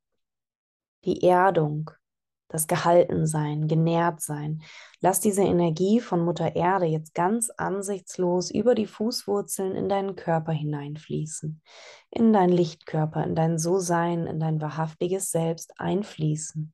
die 1.05 1.23
Erdung, 1.25 1.91
das 2.55 2.69
Gehaltensein, 2.69 3.67
genährt 3.67 4.21
sein. 4.21 4.63
Lass 5.01 5.21
diese 5.21 5.43
Energie 5.43 6.01
von 6.01 6.25
Mutter 6.25 6.55
Erde 6.55 6.87
jetzt 6.87 7.13
ganz 7.15 7.51
ansichtslos 7.51 8.51
über 8.51 8.77
die 8.77 8.87
Fußwurzeln 8.87 9.75
in 9.75 9.89
deinen 9.89 10.15
Körper 10.17 10.53
hineinfließen, 10.53 11.61
in 12.11 12.33
dein 12.33 12.51
Lichtkörper, 12.51 13.25
in 13.25 13.35
dein 13.35 13.59
So-Sein, 13.59 14.27
in 14.29 14.39
dein 14.41 14.61
wahrhaftiges 14.61 15.33
Selbst 15.33 15.73
einfließen. 15.81 16.73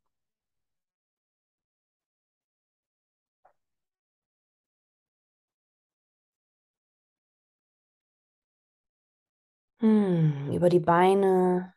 Hm, 9.81 10.53
über 10.53 10.69
die 10.69 10.81
Beine, 10.81 11.73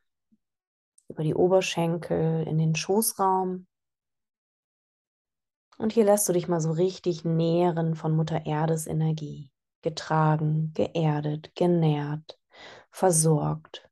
über 1.07 1.23
die 1.23 1.35
Oberschenkel, 1.35 2.45
in 2.45 2.57
den 2.57 2.75
Schoßraum, 2.75 3.65
und 5.77 5.93
hier 5.93 6.05
lässt 6.05 6.27
du 6.29 6.33
dich 6.33 6.47
mal 6.47 6.61
so 6.61 6.71
richtig 6.71 7.25
nähren 7.25 7.95
von 7.95 8.15
Mutter 8.15 8.45
Erdes 8.45 8.87
Energie. 8.87 9.49
Getragen, 9.81 10.71
geerdet, 10.73 11.55
genährt, 11.55 12.39
versorgt. 12.91 13.89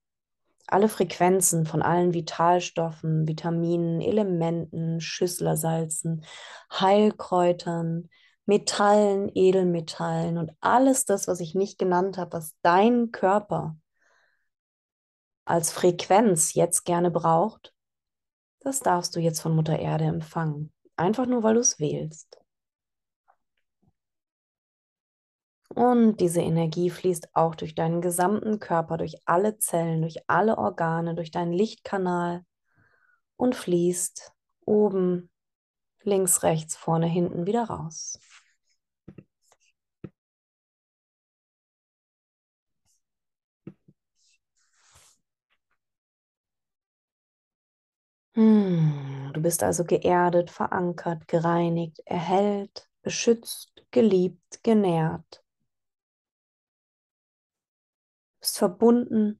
Alle 0.67 0.87
Frequenzen 0.87 1.65
von 1.65 1.81
allen 1.81 2.13
Vitalstoffen, 2.13 3.27
Vitaminen, 3.27 3.99
Elementen, 3.99 5.01
Schüsslersalzen, 5.01 6.23
Heilkräutern, 6.71 8.07
Metallen, 8.45 9.29
Edelmetallen 9.33 10.37
und 10.37 10.51
alles 10.61 11.05
das, 11.05 11.27
was 11.27 11.41
ich 11.41 11.55
nicht 11.55 11.77
genannt 11.77 12.17
habe, 12.17 12.33
was 12.33 12.55
dein 12.61 13.11
Körper 13.11 13.75
als 15.45 15.71
Frequenz 15.71 16.53
jetzt 16.53 16.85
gerne 16.85 17.11
braucht, 17.11 17.73
das 18.59 18.79
darfst 18.79 19.15
du 19.15 19.19
jetzt 19.19 19.41
von 19.41 19.55
Mutter 19.55 19.77
Erde 19.77 20.05
empfangen. 20.05 20.71
Einfach 21.01 21.25
nur, 21.25 21.41
weil 21.41 21.55
du 21.55 21.61
es 21.61 21.79
wählst. 21.79 22.39
Und 25.69 26.17
diese 26.17 26.41
Energie 26.41 26.91
fließt 26.91 27.35
auch 27.35 27.55
durch 27.55 27.73
deinen 27.73 28.01
gesamten 28.01 28.59
Körper, 28.59 28.97
durch 28.97 29.15
alle 29.25 29.57
Zellen, 29.57 30.01
durch 30.01 30.17
alle 30.27 30.59
Organe, 30.59 31.15
durch 31.15 31.31
deinen 31.31 31.53
Lichtkanal 31.53 32.45
und 33.35 33.55
fließt 33.55 34.31
oben, 34.63 35.31
links, 36.03 36.43
rechts, 36.43 36.77
vorne, 36.77 37.07
hinten 37.07 37.47
wieder 37.47 37.63
raus. 37.63 38.19
Hm, 48.33 49.31
du 49.33 49.41
bist 49.41 49.61
also 49.63 49.83
geerdet, 49.83 50.51
verankert, 50.51 51.27
gereinigt, 51.27 51.99
erhellt, 52.05 52.89
beschützt, 53.01 53.83
geliebt, 53.91 54.63
genährt. 54.63 55.43
Du 58.35 58.39
bist 58.39 58.57
verbunden. 58.57 59.39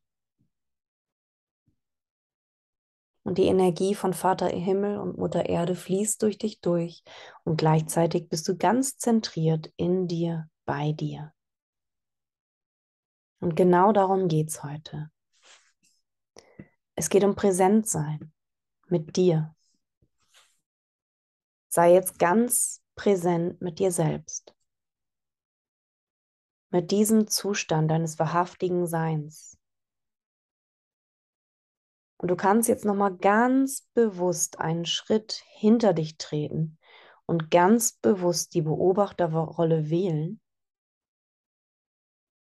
Und 3.24 3.38
die 3.38 3.45
Energie 3.45 3.95
von 3.95 4.13
Vater 4.13 4.48
Himmel 4.48 4.98
und 4.98 5.17
Mutter 5.17 5.45
Erde 5.48 5.75
fließt 5.75 6.21
durch 6.21 6.38
dich 6.38 6.60
durch. 6.60 7.03
Und 7.43 7.57
gleichzeitig 7.57 8.27
bist 8.27 8.48
du 8.48 8.57
ganz 8.57 8.98
zentriert 8.98 9.71
in 9.77 10.07
dir, 10.07 10.50
bei 10.65 10.91
dir. 10.91 11.31
Und 13.39 13.55
genau 13.55 13.93
darum 13.93 14.27
geht 14.27 14.50
es 14.50 14.63
heute. 14.63 15.12
Es 16.95 17.10
geht 17.10 17.24
um 17.24 17.36
Präsentsein 17.36 18.33
mit 18.91 19.15
dir. 19.15 19.55
Sei 21.69 21.93
jetzt 21.93 22.19
ganz 22.19 22.83
präsent 22.95 23.62
mit 23.62 23.79
dir 23.79 23.91
selbst. 23.91 24.53
Mit 26.69 26.91
diesem 26.91 27.27
Zustand 27.27 27.89
deines 27.89 28.19
wahrhaftigen 28.19 28.88
Seins. 28.88 29.57
Und 32.17 32.29
du 32.29 32.36
kannst 32.36 32.69
jetzt 32.69 32.86
noch 32.86 32.95
mal 32.95 33.17
ganz 33.17 33.88
bewusst 33.93 34.60
einen 34.60 34.86
Schritt 34.86 35.43
hinter 35.48 35.93
dich 35.93 36.17
treten 36.17 36.77
und 37.25 37.50
ganz 37.50 37.93
bewusst 37.93 38.53
die 38.53 38.62
Beobachterrolle 38.62 39.89
wählen, 39.89 40.39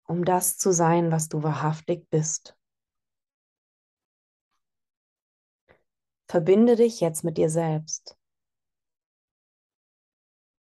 um 0.06 0.24
das 0.24 0.58
zu 0.58 0.72
sein, 0.72 1.10
was 1.10 1.28
du 1.28 1.42
wahrhaftig 1.42 2.10
bist. 2.10 2.56
Verbinde 6.26 6.76
dich 6.76 7.00
jetzt 7.00 7.24
mit 7.24 7.38
dir 7.38 7.50
selbst. 7.50 8.16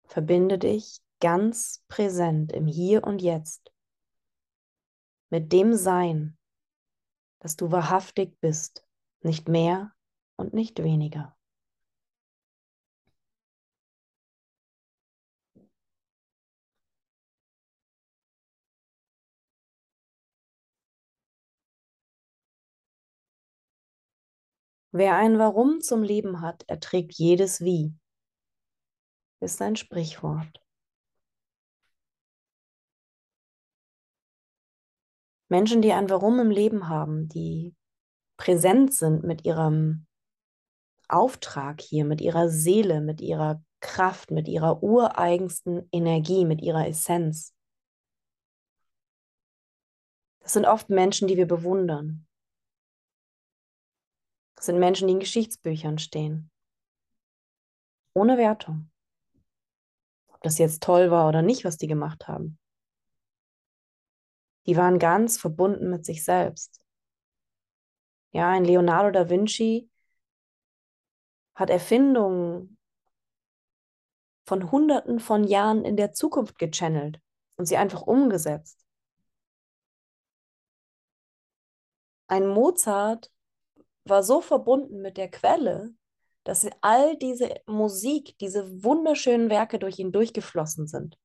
Verbinde 0.05 0.59
dich 0.59 1.01
ganz 1.21 1.85
präsent 1.89 2.53
im 2.53 2.67
Hier 2.67 3.05
und 3.05 3.23
Jetzt 3.23 3.73
mit 5.31 5.51
dem 5.53 5.73
Sein, 5.73 6.37
dass 7.39 7.57
du 7.57 7.71
wahrhaftig 7.71 8.39
bist, 8.41 8.87
nicht 9.23 9.49
mehr 9.49 9.95
und 10.37 10.53
nicht 10.53 10.83
weniger. 10.83 11.37
Wer 24.95 25.17
ein 25.17 25.39
Warum 25.39 25.81
zum 25.81 26.03
Leben 26.03 26.43
hat, 26.43 26.69
erträgt 26.69 27.15
jedes 27.15 27.63
Wie. 27.63 27.95
Ist 29.41 29.63
ein 29.63 29.75
Sprichwort. 29.75 30.63
Menschen, 35.49 35.81
die 35.81 35.93
ein 35.93 36.11
Warum 36.11 36.39
im 36.41 36.51
Leben 36.51 36.89
haben, 36.89 37.29
die 37.29 37.75
präsent 38.37 38.93
sind 38.93 39.25
mit 39.25 39.47
ihrem 39.47 40.07
Auftrag 41.09 41.81
hier, 41.81 42.05
mit 42.05 42.21
ihrer 42.21 42.51
Seele, 42.51 43.01
mit 43.01 43.23
ihrer 43.23 43.63
Kraft, 43.81 44.31
mit 44.31 44.47
ihrer 44.47 44.83
ureigensten 44.83 45.89
Energie, 45.91 46.45
mit 46.45 46.61
ihrer 46.61 46.87
Essenz. 46.87 47.55
Das 50.41 50.53
sind 50.53 50.67
oft 50.67 50.91
Menschen, 50.91 51.29
die 51.29 51.37
wir 51.39 51.47
bewundern. 51.47 52.27
Das 54.63 54.67
sind 54.67 54.79
Menschen, 54.79 55.09
die 55.09 55.15
in 55.15 55.19
Geschichtsbüchern 55.19 55.99
stehen. 55.99 56.49
Ohne 58.15 58.39
Wertung. 58.39 58.93
Ob 60.29 60.41
das 60.43 60.57
jetzt 60.59 60.85
toll 60.85 61.11
war 61.11 61.29
oder 61.29 61.43
nicht, 61.43 61.65
was 61.65 61.79
die 61.79 61.89
gemacht 61.89 62.29
haben. 62.29 62.61
Die 64.67 64.77
waren 64.77 65.01
ganz 65.01 65.37
verbunden 65.37 65.91
mit 65.91 66.07
sich 66.07 66.23
selbst. 66.23 66.81
Ja, 68.31 68.51
ein 68.51 68.65
Leonardo 68.65 69.11
da 69.11 69.29
Vinci 69.29 69.91
hat 71.57 71.69
Erfindungen 71.69 72.79
von 74.47 74.71
Hunderten 74.71 75.19
von 75.19 75.43
Jahren 75.43 75.85
in 75.85 75.97
der 75.97 76.13
Zukunft 76.13 76.57
gechannelt 76.61 77.21
und 77.57 77.67
sie 77.67 77.79
einfach 77.79 78.03
umgesetzt. 78.03 78.87
Ein 82.29 82.47
Mozart 82.47 83.29
war 84.05 84.23
so 84.23 84.41
verbunden 84.41 85.01
mit 85.01 85.17
der 85.17 85.31
Quelle, 85.31 85.95
dass 86.45 86.67
all 86.81 87.17
diese 87.17 87.55
Musik, 87.67 88.37
diese 88.39 88.83
wunderschönen 88.83 89.49
Werke 89.49 89.79
durch 89.79 89.99
ihn 89.99 90.13
durchgeflossen 90.13 90.87
sind. 90.87 91.17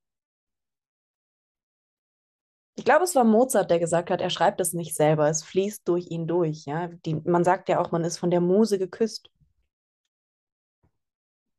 Ich 2.76 2.86
glaube, 2.86 3.04
es 3.06 3.16
war 3.16 3.24
Mozart, 3.24 3.72
der 3.72 3.80
gesagt 3.80 4.12
hat, 4.12 4.22
er 4.22 4.30
schreibt 4.30 4.62
es 4.62 4.74
nicht 4.74 4.96
selber, 4.96 5.28
es 5.28 5.44
fließt 5.44 5.88
durch 5.88 6.12
ihn 6.12 6.28
durch. 6.28 6.66
Ja? 6.66 6.88
Die, 6.88 7.16
man 7.16 7.44
sagt 7.44 7.70
ja 7.70 7.80
auch, 7.80 7.92
man 7.92 8.04
ist 8.04 8.20
von 8.20 8.30
der 8.30 8.42
Muse 8.42 8.78
geküsst. 8.78 9.32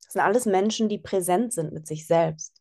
Das 0.04 0.12
sind 0.12 0.22
alles 0.22 0.46
Menschen, 0.46 0.88
die 0.88 0.98
präsent 0.98 1.52
sind 1.52 1.72
mit 1.72 1.88
sich 1.88 2.06
selbst. 2.06 2.57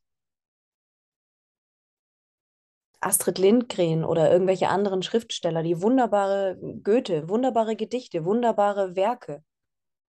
Astrid 2.99 3.37
Lindgren 3.37 4.03
oder 4.03 4.31
irgendwelche 4.31 4.69
anderen 4.69 5.03
Schriftsteller, 5.03 5.63
die 5.63 5.81
wunderbare 5.81 6.57
Goethe, 6.83 7.29
wunderbare 7.29 7.75
Gedichte, 7.75 8.25
wunderbare 8.25 8.95
Werke, 8.95 9.43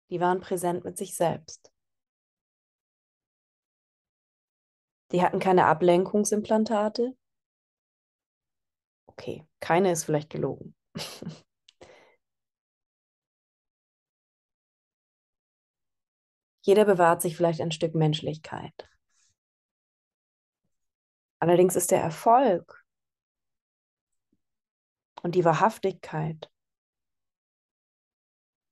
die 0.10 0.19
waren 0.19 0.39
präsent 0.39 0.84
mit 0.86 0.97
sich 0.97 1.15
selbst. 1.15 1.71
Die 5.12 5.21
hatten 5.21 5.39
keine 5.39 5.65
Ablenkungsimplantate. 5.65 7.15
Okay, 9.08 9.45
keine 9.60 9.91
ist 9.91 10.04
vielleicht 10.04 10.30
gelogen. 10.30 10.76
Jeder 16.62 16.84
bewahrt 16.86 17.21
sich 17.21 17.38
vielleicht 17.38 17.62
ein 17.62 17.71
Stück 17.71 17.95
Menschlichkeit. 17.95 18.73
Allerdings 21.39 21.76
ist 21.76 21.91
der 21.91 22.02
Erfolg 22.02 22.84
und 25.21 25.36
die 25.36 25.45
Wahrhaftigkeit, 25.45 26.50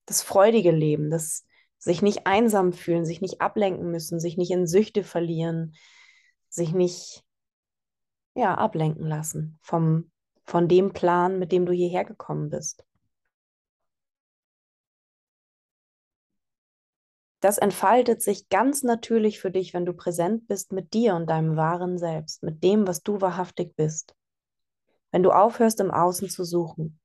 das 0.06 0.22
freudige 0.22 0.72
Leben, 0.72 1.10
das 1.10 1.46
sich 1.78 2.02
nicht 2.02 2.26
einsam 2.26 2.74
fühlen, 2.74 3.06
sich 3.06 3.22
nicht 3.22 3.42
ablenken 3.42 3.92
müssen, 3.92 4.20
sich 4.20 4.38
nicht 4.38 4.52
in 4.52 4.68
Süchte 4.68 5.04
verlieren, 5.04 5.76
sich 6.50 6.74
nicht 6.74 7.24
ja, 8.36 8.56
ablenken 8.56 9.06
lassen 9.06 9.58
vom, 9.62 10.12
von 10.44 10.68
dem 10.68 10.94
Plan, 10.94 11.40
mit 11.40 11.52
dem 11.52 11.66
du 11.66 11.72
hierher 11.72 12.06
gekommen 12.06 12.50
bist. 12.50 12.86
Das 17.46 17.60
entfaltet 17.60 18.24
sich 18.24 18.50
ganz 18.50 18.82
natürlich 18.82 19.40
für 19.40 19.52
dich, 19.52 19.76
wenn 19.76 19.86
du 19.86 19.94
präsent 19.94 20.48
bist 20.48 20.72
mit 20.72 20.96
dir 20.96 21.14
und 21.14 21.30
deinem 21.30 21.56
wahren 21.56 22.00
Selbst, 22.00 22.42
mit 22.42 22.64
dem, 22.64 22.88
was 22.88 23.04
du 23.04 23.22
wahrhaftig 23.22 23.76
bist. 23.76 24.16
Wenn 25.12 25.22
du 25.22 25.30
aufhörst, 25.30 25.80
im 25.80 25.92
Außen 25.92 26.28
zu 26.28 26.44
suchen. 26.44 27.00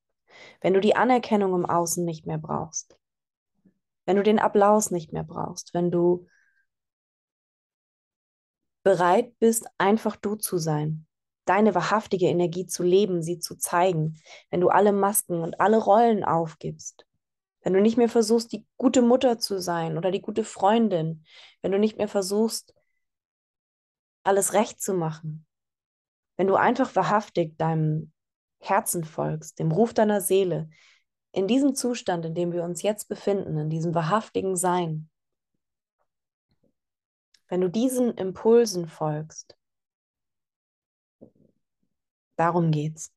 Wenn 0.63 0.73
du 0.73 0.81
die 0.81 0.97
Anerkennung 0.97 1.55
im 1.55 1.67
Außen 1.67 2.07
nicht 2.07 2.25
mehr 2.25 2.39
brauchst. 2.39 2.97
Wenn 4.07 4.17
du 4.17 4.23
den 4.23 4.39
Applaus 4.39 4.91
nicht 4.91 5.13
mehr 5.13 5.25
brauchst. 5.25 5.75
Wenn 5.75 5.91
du 5.91 6.27
bereit 8.83 9.39
bist, 9.41 9.67
einfach 9.77 10.17
du 10.17 10.37
zu 10.37 10.57
sein. 10.57 11.07
Deine 11.45 11.75
wahrhaftige 11.75 12.29
Energie 12.29 12.65
zu 12.65 12.83
leben, 12.83 13.21
sie 13.21 13.41
zu 13.41 13.57
zeigen. 13.57 14.19
Wenn 14.49 14.63
du 14.63 14.71
alle 14.71 14.93
Masken 14.93 15.43
und 15.43 15.61
alle 15.61 15.77
Rollen 15.77 16.25
aufgibst 16.25 17.05
wenn 17.63 17.73
du 17.73 17.81
nicht 17.81 17.97
mehr 17.97 18.09
versuchst, 18.09 18.53
die 18.53 18.67
gute 18.77 19.03
Mutter 19.03 19.39
zu 19.39 19.61
sein 19.61 19.99
oder 19.99 20.11
die 20.11 20.23
gute 20.23 20.45
Freundin, 20.45 21.25
wenn 21.63 21.73
du 21.73 21.79
nicht 21.79 21.99
mehr 21.99 22.09
versuchst, 22.09 22.75
alles 24.23 24.53
recht 24.53 24.81
zu 24.81 24.95
machen, 24.95 25.47
wenn 26.37 26.47
du 26.47 26.55
einfach 26.57 26.95
wahrhaftig 26.97 27.57
deinem 27.59 28.13
Herzen 28.61 29.05
folgst, 29.05 29.59
dem 29.59 29.73
Ruf 29.73 29.95
deiner 29.95 30.21
Seele, 30.21 30.71
in 31.33 31.47
diesem 31.47 31.75
Zustand, 31.75 32.25
in 32.25 32.35
dem 32.35 32.53
wir 32.53 32.65
uns 32.65 32.83
jetzt 32.83 33.09
befinden, 33.09 33.57
in 33.59 33.71
diesem 33.71 33.95
wahrhaftigen 33.95 34.57
Sein, 34.57 35.09
wenn 37.49 37.61
du 37.61 37.69
diesen 37.69 38.13
Impulsen 38.15 38.89
folgst, 38.89 39.57
darum 42.37 42.71
geht's. 42.71 43.13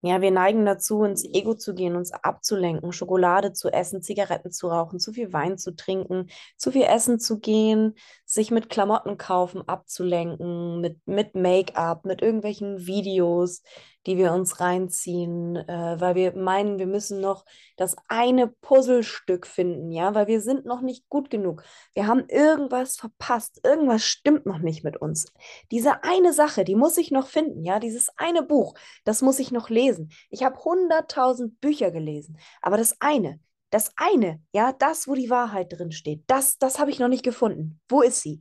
Ja, 0.00 0.20
wir 0.20 0.30
neigen 0.30 0.64
dazu, 0.64 1.02
ins 1.02 1.24
Ego 1.24 1.54
zu 1.54 1.74
gehen, 1.74 1.96
uns 1.96 2.12
abzulenken, 2.12 2.92
Schokolade 2.92 3.52
zu 3.52 3.68
essen, 3.68 4.00
Zigaretten 4.00 4.52
zu 4.52 4.68
rauchen, 4.68 5.00
zu 5.00 5.12
viel 5.12 5.32
Wein 5.32 5.58
zu 5.58 5.74
trinken, 5.74 6.28
zu 6.56 6.70
viel 6.70 6.84
essen 6.84 7.18
zu 7.18 7.40
gehen, 7.40 7.96
sich 8.24 8.52
mit 8.52 8.70
Klamotten 8.70 9.18
kaufen 9.18 9.66
abzulenken, 9.66 10.80
mit, 10.80 11.04
mit 11.06 11.34
Make-up, 11.34 12.04
mit 12.04 12.22
irgendwelchen 12.22 12.86
Videos, 12.86 13.62
die 14.06 14.16
wir 14.16 14.32
uns 14.32 14.60
reinziehen, 14.60 15.56
äh, 15.56 15.96
weil 15.98 16.14
wir 16.14 16.36
meinen, 16.36 16.78
wir 16.78 16.86
müssen 16.86 17.20
noch 17.20 17.44
das 17.76 17.96
eine 18.08 18.48
Puzzlestück 18.48 19.46
finden, 19.46 19.90
ja, 19.90 20.14
weil 20.14 20.26
wir 20.26 20.40
sind 20.40 20.64
noch 20.64 20.80
nicht 20.80 21.08
gut 21.08 21.30
genug. 21.30 21.62
Wir 21.94 22.06
haben 22.06 22.24
irgendwas 22.28 22.96
verpasst, 22.96 23.60
irgendwas 23.64 24.04
stimmt 24.04 24.46
noch 24.46 24.58
nicht 24.58 24.84
mit 24.84 24.96
uns. 24.96 25.26
Diese 25.70 26.04
eine 26.04 26.32
Sache, 26.32 26.64
die 26.64 26.76
muss 26.76 26.96
ich 26.96 27.10
noch 27.10 27.26
finden, 27.28 27.64
ja, 27.64 27.80
dieses 27.80 28.08
eine 28.16 28.42
Buch, 28.42 28.74
das 29.04 29.22
muss 29.22 29.38
ich 29.38 29.50
noch 29.50 29.68
lesen. 29.68 30.10
Ich 30.30 30.42
habe 30.44 30.58
hunderttausend 30.64 31.60
Bücher 31.60 31.90
gelesen, 31.90 32.38
aber 32.62 32.76
das 32.76 32.96
eine, 33.00 33.40
das 33.70 33.92
eine, 33.96 34.40
ja, 34.52 34.72
das, 34.72 35.08
wo 35.08 35.14
die 35.14 35.30
Wahrheit 35.30 35.72
drin 35.72 35.92
steht, 35.92 36.24
das, 36.26 36.58
das 36.58 36.78
habe 36.78 36.90
ich 36.90 36.98
noch 36.98 37.08
nicht 37.08 37.24
gefunden. 37.24 37.80
Wo 37.88 38.00
ist 38.02 38.22
sie? 38.22 38.40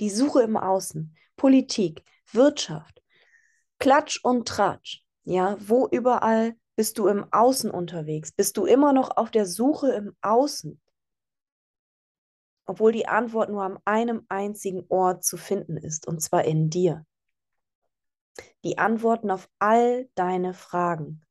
Die 0.00 0.10
Suche 0.10 0.42
im 0.42 0.56
Außen, 0.56 1.16
Politik, 1.36 2.04
Wirtschaft, 2.32 3.02
Klatsch 3.78 4.20
und 4.22 4.48
Tratsch. 4.48 5.04
Ja, 5.24 5.56
wo 5.60 5.88
überall 5.88 6.56
bist 6.76 6.98
du 6.98 7.08
im 7.08 7.26
Außen 7.32 7.70
unterwegs? 7.70 8.32
Bist 8.32 8.56
du 8.56 8.66
immer 8.66 8.92
noch 8.92 9.16
auf 9.16 9.30
der 9.30 9.46
Suche 9.46 9.92
im 9.92 10.14
Außen? 10.20 10.80
Obwohl 12.66 12.92
die 12.92 13.08
Antwort 13.08 13.50
nur 13.50 13.62
an 13.62 13.78
einem 13.84 14.24
einzigen 14.28 14.84
Ort 14.88 15.24
zu 15.24 15.36
finden 15.36 15.76
ist, 15.76 16.06
und 16.06 16.20
zwar 16.20 16.44
in 16.44 16.68
dir. 16.70 17.06
Die 18.64 18.78
Antworten 18.78 19.30
auf 19.30 19.48
all 19.58 20.08
deine 20.14 20.52
Fragen 20.52 21.24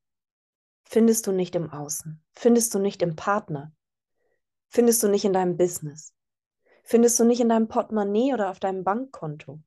findest 0.84 1.27
du 1.27 1.31
nicht 1.31 1.55
im 1.55 1.69
Außen, 1.69 2.23
findest 2.31 2.73
du 2.73 2.79
nicht 2.79 3.01
im 3.01 3.15
Partner, 3.15 3.73
findest 4.69 5.03
du 5.03 5.10
nicht 5.10 5.25
in 5.25 5.34
deinem 5.34 5.58
Business, 5.58 6.13
findest 6.84 7.19
du 7.19 7.25
nicht 7.25 7.41
in 7.41 7.49
deinem 7.49 7.67
Portemonnaie 7.67 8.34
oder 8.34 8.49
auf 8.49 8.60
deinem 8.60 8.84
Bankkonto. 8.84 9.60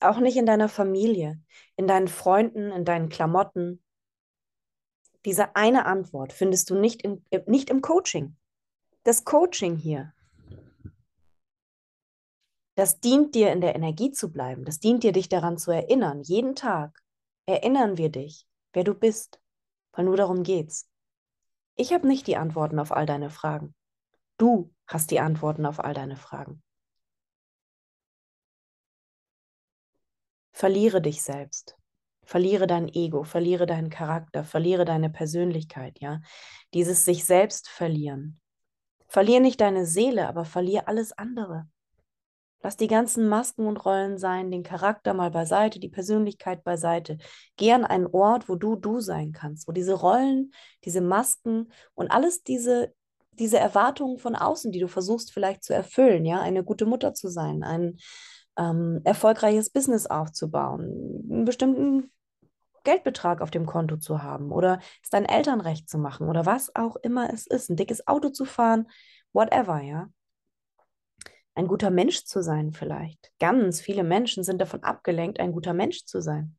Auch 0.00 0.18
nicht 0.18 0.36
in 0.36 0.46
deiner 0.46 0.68
Familie, 0.68 1.40
in 1.76 1.86
deinen 1.86 2.08
Freunden, 2.08 2.70
in 2.70 2.84
deinen 2.84 3.08
Klamotten. 3.08 3.82
Diese 5.24 5.56
eine 5.56 5.86
Antwort 5.86 6.32
findest 6.32 6.70
du 6.70 6.74
nicht, 6.74 7.02
in, 7.02 7.24
äh, 7.30 7.40
nicht 7.46 7.70
im 7.70 7.80
Coaching. 7.80 8.36
Das 9.04 9.24
Coaching 9.24 9.76
hier, 9.76 10.12
das 12.76 13.00
dient 13.00 13.34
dir, 13.34 13.52
in 13.52 13.62
der 13.62 13.74
Energie 13.74 14.12
zu 14.12 14.30
bleiben. 14.30 14.66
Das 14.66 14.78
dient 14.78 15.02
dir, 15.02 15.12
dich 15.12 15.30
daran 15.30 15.56
zu 15.56 15.70
erinnern. 15.70 16.20
Jeden 16.22 16.54
Tag 16.54 17.02
erinnern 17.46 17.96
wir 17.96 18.10
dich, 18.10 18.46
wer 18.74 18.84
du 18.84 18.92
bist, 18.92 19.40
weil 19.92 20.04
nur 20.04 20.16
darum 20.16 20.42
geht's. 20.42 20.86
Ich 21.74 21.94
habe 21.94 22.06
nicht 22.06 22.26
die 22.26 22.36
Antworten 22.36 22.78
auf 22.78 22.92
all 22.92 23.06
deine 23.06 23.30
Fragen. 23.30 23.74
Du 24.36 24.74
hast 24.86 25.10
die 25.10 25.20
Antworten 25.20 25.64
auf 25.64 25.80
all 25.80 25.94
deine 25.94 26.16
Fragen. 26.16 26.62
Verliere 30.56 31.02
dich 31.02 31.22
selbst. 31.22 31.76
Verliere 32.22 32.66
dein 32.66 32.88
Ego, 32.88 33.24
verliere 33.24 33.66
deinen 33.66 33.90
Charakter, 33.90 34.42
verliere 34.42 34.86
deine 34.86 35.10
Persönlichkeit, 35.10 36.00
ja. 36.00 36.22
Dieses 36.72 37.04
sich 37.04 37.26
selbst 37.26 37.68
verlieren. 37.68 38.40
Verliere 39.06 39.42
nicht 39.42 39.60
deine 39.60 39.84
Seele, 39.84 40.26
aber 40.26 40.46
verliere 40.46 40.88
alles 40.88 41.12
andere. 41.12 41.68
Lass 42.62 42.78
die 42.78 42.86
ganzen 42.86 43.28
Masken 43.28 43.66
und 43.66 43.84
Rollen 43.84 44.16
sein, 44.16 44.50
den 44.50 44.62
Charakter 44.62 45.12
mal 45.12 45.30
beiseite, 45.30 45.78
die 45.78 45.90
Persönlichkeit 45.90 46.64
beiseite. 46.64 47.18
Geh 47.58 47.72
an 47.72 47.84
einen 47.84 48.06
Ort, 48.06 48.48
wo 48.48 48.54
du 48.54 48.76
du 48.76 49.00
sein 49.00 49.32
kannst, 49.32 49.68
wo 49.68 49.72
diese 49.72 49.92
Rollen, 49.92 50.52
diese 50.86 51.02
Masken 51.02 51.70
und 51.92 52.10
alles 52.10 52.44
diese, 52.44 52.94
diese 53.32 53.58
Erwartungen 53.58 54.16
von 54.16 54.34
außen, 54.34 54.72
die 54.72 54.80
du 54.80 54.88
versuchst 54.88 55.34
vielleicht 55.34 55.64
zu 55.64 55.74
erfüllen, 55.74 56.24
ja, 56.24 56.40
eine 56.40 56.64
gute 56.64 56.86
Mutter 56.86 57.12
zu 57.12 57.28
sein, 57.28 57.62
ein, 57.62 57.98
ähm, 58.56 59.00
erfolgreiches 59.04 59.70
Business 59.70 60.06
aufzubauen, 60.06 61.24
einen 61.30 61.44
bestimmten 61.44 62.10
Geldbetrag 62.84 63.40
auf 63.40 63.50
dem 63.50 63.66
Konto 63.66 63.96
zu 63.96 64.22
haben 64.22 64.52
oder 64.52 64.78
es 65.02 65.10
deinen 65.10 65.26
Eltern 65.26 65.60
recht 65.60 65.88
zu 65.88 65.98
machen 65.98 66.28
oder 66.28 66.46
was 66.46 66.74
auch 66.76 66.96
immer 66.96 67.32
es 67.32 67.46
ist, 67.46 67.68
ein 67.68 67.76
dickes 67.76 68.06
Auto 68.06 68.30
zu 68.30 68.44
fahren, 68.44 68.88
whatever, 69.32 69.80
ja. 69.82 70.08
Ein 71.54 71.68
guter 71.68 71.90
Mensch 71.90 72.24
zu 72.24 72.42
sein 72.42 72.72
vielleicht. 72.72 73.32
Ganz 73.40 73.80
viele 73.80 74.04
Menschen 74.04 74.44
sind 74.44 74.60
davon 74.60 74.82
abgelenkt, 74.82 75.40
ein 75.40 75.52
guter 75.52 75.72
Mensch 75.72 76.04
zu 76.04 76.20
sein. 76.20 76.56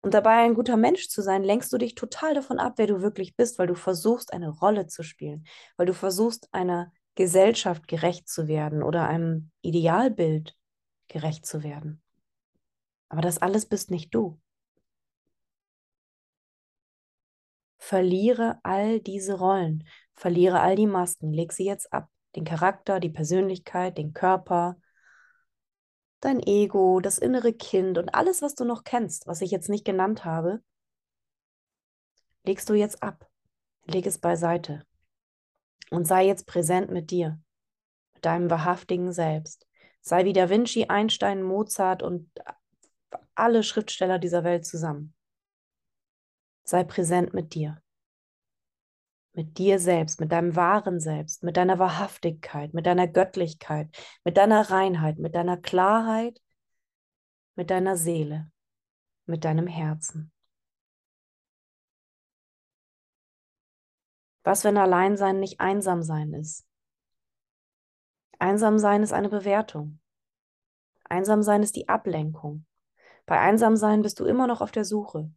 Und 0.00 0.14
dabei 0.14 0.44
ein 0.44 0.54
guter 0.54 0.76
Mensch 0.76 1.08
zu 1.08 1.22
sein, 1.22 1.42
lenkst 1.42 1.72
du 1.72 1.78
dich 1.78 1.94
total 1.94 2.34
davon 2.34 2.58
ab, 2.58 2.74
wer 2.76 2.86
du 2.86 3.02
wirklich 3.02 3.36
bist, 3.36 3.58
weil 3.58 3.66
du 3.66 3.74
versuchst, 3.74 4.32
eine 4.32 4.48
Rolle 4.48 4.86
zu 4.86 5.02
spielen, 5.02 5.44
weil 5.76 5.86
du 5.86 5.94
versuchst, 5.94 6.48
einer 6.52 6.92
Gesellschaft 7.18 7.88
gerecht 7.88 8.28
zu 8.28 8.46
werden 8.46 8.80
oder 8.80 9.08
einem 9.08 9.50
Idealbild 9.60 10.56
gerecht 11.08 11.44
zu 11.44 11.64
werden. 11.64 12.00
Aber 13.08 13.22
das 13.22 13.38
alles 13.38 13.66
bist 13.66 13.90
nicht 13.90 14.14
du. 14.14 14.40
Verliere 17.76 18.60
all 18.62 19.00
diese 19.00 19.36
Rollen, 19.36 19.88
verliere 20.14 20.60
all 20.60 20.76
die 20.76 20.86
Masken, 20.86 21.32
leg 21.32 21.52
sie 21.52 21.64
jetzt 21.64 21.92
ab. 21.92 22.08
Den 22.36 22.44
Charakter, 22.44 23.00
die 23.00 23.10
Persönlichkeit, 23.10 23.98
den 23.98 24.12
Körper, 24.12 24.76
dein 26.20 26.38
Ego, 26.38 27.00
das 27.00 27.18
innere 27.18 27.52
Kind 27.52 27.98
und 27.98 28.14
alles, 28.14 28.42
was 28.42 28.54
du 28.54 28.64
noch 28.64 28.84
kennst, 28.84 29.26
was 29.26 29.40
ich 29.40 29.50
jetzt 29.50 29.68
nicht 29.68 29.84
genannt 29.84 30.24
habe, 30.24 30.62
legst 32.44 32.68
du 32.68 32.74
jetzt 32.74 33.02
ab. 33.02 33.28
Leg 33.86 34.06
es 34.06 34.18
beiseite 34.18 34.86
und 35.90 36.06
sei 36.06 36.26
jetzt 36.26 36.46
präsent 36.46 36.90
mit 36.90 37.10
dir, 37.10 37.40
mit 38.14 38.24
deinem 38.24 38.50
wahrhaftigen 38.50 39.12
Selbst. 39.12 39.66
Sei 40.00 40.24
wie 40.24 40.32
Da 40.32 40.48
Vinci, 40.48 40.86
Einstein, 40.86 41.42
Mozart 41.42 42.02
und 42.02 42.30
alle 43.34 43.62
Schriftsteller 43.62 44.18
dieser 44.18 44.44
Welt 44.44 44.66
zusammen. 44.66 45.14
Sei 46.64 46.84
präsent 46.84 47.34
mit 47.34 47.54
dir. 47.54 47.80
Mit 49.32 49.58
dir 49.58 49.78
selbst, 49.78 50.20
mit 50.20 50.32
deinem 50.32 50.56
wahren 50.56 50.98
Selbst, 50.98 51.44
mit 51.44 51.56
deiner 51.56 51.78
Wahrhaftigkeit, 51.78 52.74
mit 52.74 52.86
deiner 52.86 53.06
Göttlichkeit, 53.06 53.88
mit 54.24 54.36
deiner 54.36 54.70
Reinheit, 54.70 55.18
mit 55.18 55.34
deiner 55.34 55.56
Klarheit, 55.56 56.40
mit 57.54 57.70
deiner 57.70 57.96
Seele, 57.96 58.50
mit 59.26 59.44
deinem 59.44 59.66
Herzen. 59.66 60.32
Was, 64.48 64.64
wenn 64.64 64.78
Alleinsein 64.78 65.40
nicht 65.40 65.60
Einsamsein 65.60 66.32
ist? 66.32 66.66
Einsamsein 68.38 69.02
ist 69.02 69.12
eine 69.12 69.28
Bewertung. 69.28 70.00
Einsamsein 71.04 71.62
ist 71.62 71.76
die 71.76 71.90
Ablenkung. 71.90 72.64
Bei 73.26 73.38
Einsamsein 73.38 74.00
bist 74.00 74.20
du 74.20 74.24
immer 74.24 74.46
noch 74.46 74.62
auf 74.62 74.70
der 74.70 74.86
Suche. 74.86 75.30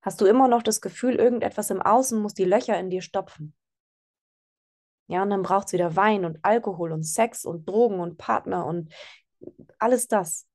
Hast 0.00 0.20
du 0.20 0.26
immer 0.26 0.46
noch 0.46 0.62
das 0.62 0.80
Gefühl, 0.80 1.16
irgendetwas 1.16 1.70
im 1.70 1.82
Außen 1.82 2.22
muss 2.22 2.32
die 2.32 2.44
Löcher 2.44 2.78
in 2.78 2.88
dir 2.88 3.02
stopfen. 3.02 3.52
Ja, 5.08 5.24
und 5.24 5.30
dann 5.30 5.42
braucht 5.42 5.66
es 5.66 5.72
wieder 5.72 5.96
Wein 5.96 6.24
und 6.24 6.38
Alkohol 6.42 6.92
und 6.92 7.02
Sex 7.02 7.44
und 7.44 7.68
Drogen 7.68 7.98
und 7.98 8.16
Partner 8.16 8.64
und 8.64 8.94
alles 9.80 10.06
das, 10.06 10.46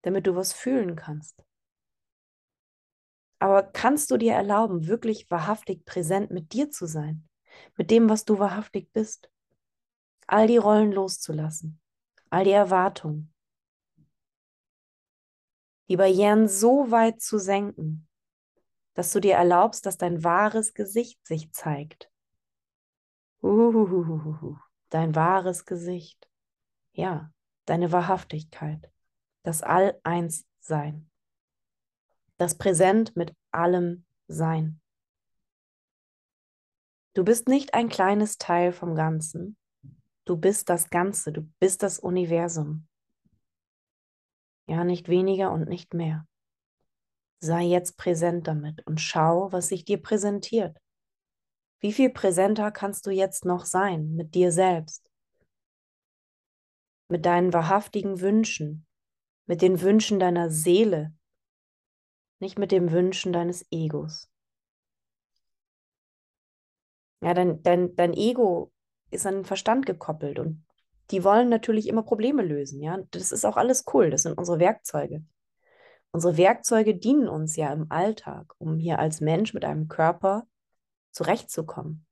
damit 0.00 0.26
du 0.26 0.36
was 0.36 0.54
fühlen 0.54 0.96
kannst. 0.96 1.44
Aber 3.38 3.62
kannst 3.62 4.10
du 4.10 4.16
dir 4.16 4.32
erlauben, 4.32 4.86
wirklich 4.86 5.30
wahrhaftig 5.30 5.84
präsent 5.84 6.30
mit 6.30 6.52
dir 6.52 6.70
zu 6.70 6.86
sein? 6.86 7.28
Mit 7.76 7.90
dem, 7.90 8.08
was 8.08 8.24
du 8.24 8.38
wahrhaftig 8.38 8.92
bist? 8.92 9.30
All 10.26 10.46
die 10.46 10.56
Rollen 10.56 10.92
loszulassen, 10.92 11.80
all 12.30 12.44
die 12.44 12.50
Erwartungen, 12.50 13.32
die 15.88 15.96
Barrieren 15.96 16.48
so 16.48 16.90
weit 16.90 17.22
zu 17.22 17.38
senken, 17.38 18.06
dass 18.94 19.12
du 19.12 19.20
dir 19.20 19.34
erlaubst, 19.34 19.86
dass 19.86 19.96
dein 19.96 20.22
wahres 20.22 20.74
Gesicht 20.74 21.24
sich 21.26 21.52
zeigt. 21.52 22.10
Uhuhuhu, 23.40 24.58
dein 24.90 25.14
wahres 25.14 25.64
Gesicht. 25.64 26.28
Ja, 26.92 27.32
deine 27.64 27.92
Wahrhaftigkeit. 27.92 28.90
Das 29.44 29.62
All-Eins-Sein 29.62 31.08
das 32.38 32.56
Präsent 32.56 33.16
mit 33.16 33.34
allem 33.50 34.04
Sein. 34.28 34.80
Du 37.14 37.24
bist 37.24 37.48
nicht 37.48 37.74
ein 37.74 37.88
kleines 37.88 38.38
Teil 38.38 38.72
vom 38.72 38.94
Ganzen. 38.94 39.56
Du 40.24 40.36
bist 40.36 40.68
das 40.68 40.88
Ganze, 40.88 41.32
du 41.32 41.42
bist 41.58 41.82
das 41.82 41.98
Universum. 41.98 42.86
Ja, 44.68 44.84
nicht 44.84 45.08
weniger 45.08 45.50
und 45.50 45.68
nicht 45.68 45.94
mehr. 45.94 46.26
Sei 47.40 47.62
jetzt 47.62 47.96
präsent 47.96 48.46
damit 48.46 48.86
und 48.86 49.00
schau, 49.00 49.50
was 49.50 49.68
sich 49.68 49.84
dir 49.84 50.00
präsentiert. 50.00 50.78
Wie 51.80 51.92
viel 51.92 52.10
präsenter 52.10 52.70
kannst 52.70 53.06
du 53.06 53.10
jetzt 53.10 53.44
noch 53.44 53.64
sein 53.64 54.14
mit 54.14 54.34
dir 54.34 54.52
selbst? 54.52 55.10
Mit 57.08 57.24
deinen 57.24 57.52
wahrhaftigen 57.52 58.20
Wünschen, 58.20 58.86
mit 59.46 59.62
den 59.62 59.80
Wünschen 59.80 60.20
deiner 60.20 60.50
Seele, 60.50 61.14
nicht 62.40 62.58
mit 62.58 62.72
den 62.72 62.92
Wünschen 62.92 63.32
deines 63.32 63.66
Egos. 63.70 64.28
Ja, 67.20 67.34
dein, 67.34 67.62
dein, 67.62 67.96
dein 67.96 68.14
Ego 68.14 68.72
ist 69.10 69.26
an 69.26 69.34
den 69.34 69.44
Verstand 69.44 69.86
gekoppelt 69.86 70.38
und 70.38 70.64
die 71.10 71.24
wollen 71.24 71.48
natürlich 71.48 71.88
immer 71.88 72.02
Probleme 72.02 72.42
lösen. 72.42 72.82
Ja, 72.82 72.98
das 73.10 73.32
ist 73.32 73.44
auch 73.44 73.56
alles 73.56 73.84
cool. 73.92 74.10
Das 74.10 74.22
sind 74.22 74.36
unsere 74.36 74.58
Werkzeuge. 74.58 75.24
Unsere 76.10 76.36
Werkzeuge 76.36 76.96
dienen 76.96 77.28
uns 77.28 77.56
ja 77.56 77.72
im 77.72 77.90
Alltag, 77.90 78.54
um 78.58 78.78
hier 78.78 78.98
als 78.98 79.20
Mensch 79.20 79.54
mit 79.54 79.64
einem 79.64 79.88
Körper 79.88 80.46
zurechtzukommen. 81.12 82.06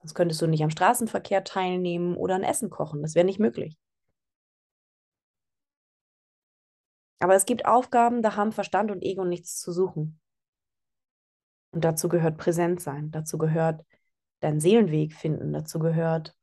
Sonst 0.00 0.14
könntest 0.14 0.40
du 0.40 0.46
nicht 0.46 0.62
am 0.62 0.70
Straßenverkehr 0.70 1.44
teilnehmen 1.44 2.16
oder 2.16 2.34
ein 2.34 2.42
Essen 2.42 2.70
kochen. 2.70 3.02
Das 3.02 3.14
wäre 3.14 3.26
nicht 3.26 3.38
möglich. 3.38 3.76
Aber 7.20 7.34
es 7.34 7.46
gibt 7.46 7.66
Aufgaben, 7.66 8.22
da 8.22 8.36
haben 8.36 8.50
Verstand 8.50 8.90
und 8.90 9.02
Ego 9.02 9.24
nichts 9.24 9.60
zu 9.60 9.72
suchen. 9.72 10.18
Und 11.72 11.84
dazu 11.84 12.08
gehört 12.08 12.38
präsent 12.38 12.80
sein, 12.80 13.10
dazu 13.12 13.38
gehört 13.38 13.84
deinen 14.40 14.58
Seelenweg 14.58 15.12
finden, 15.12 15.52
dazu 15.52 15.78
gehört 15.78 16.34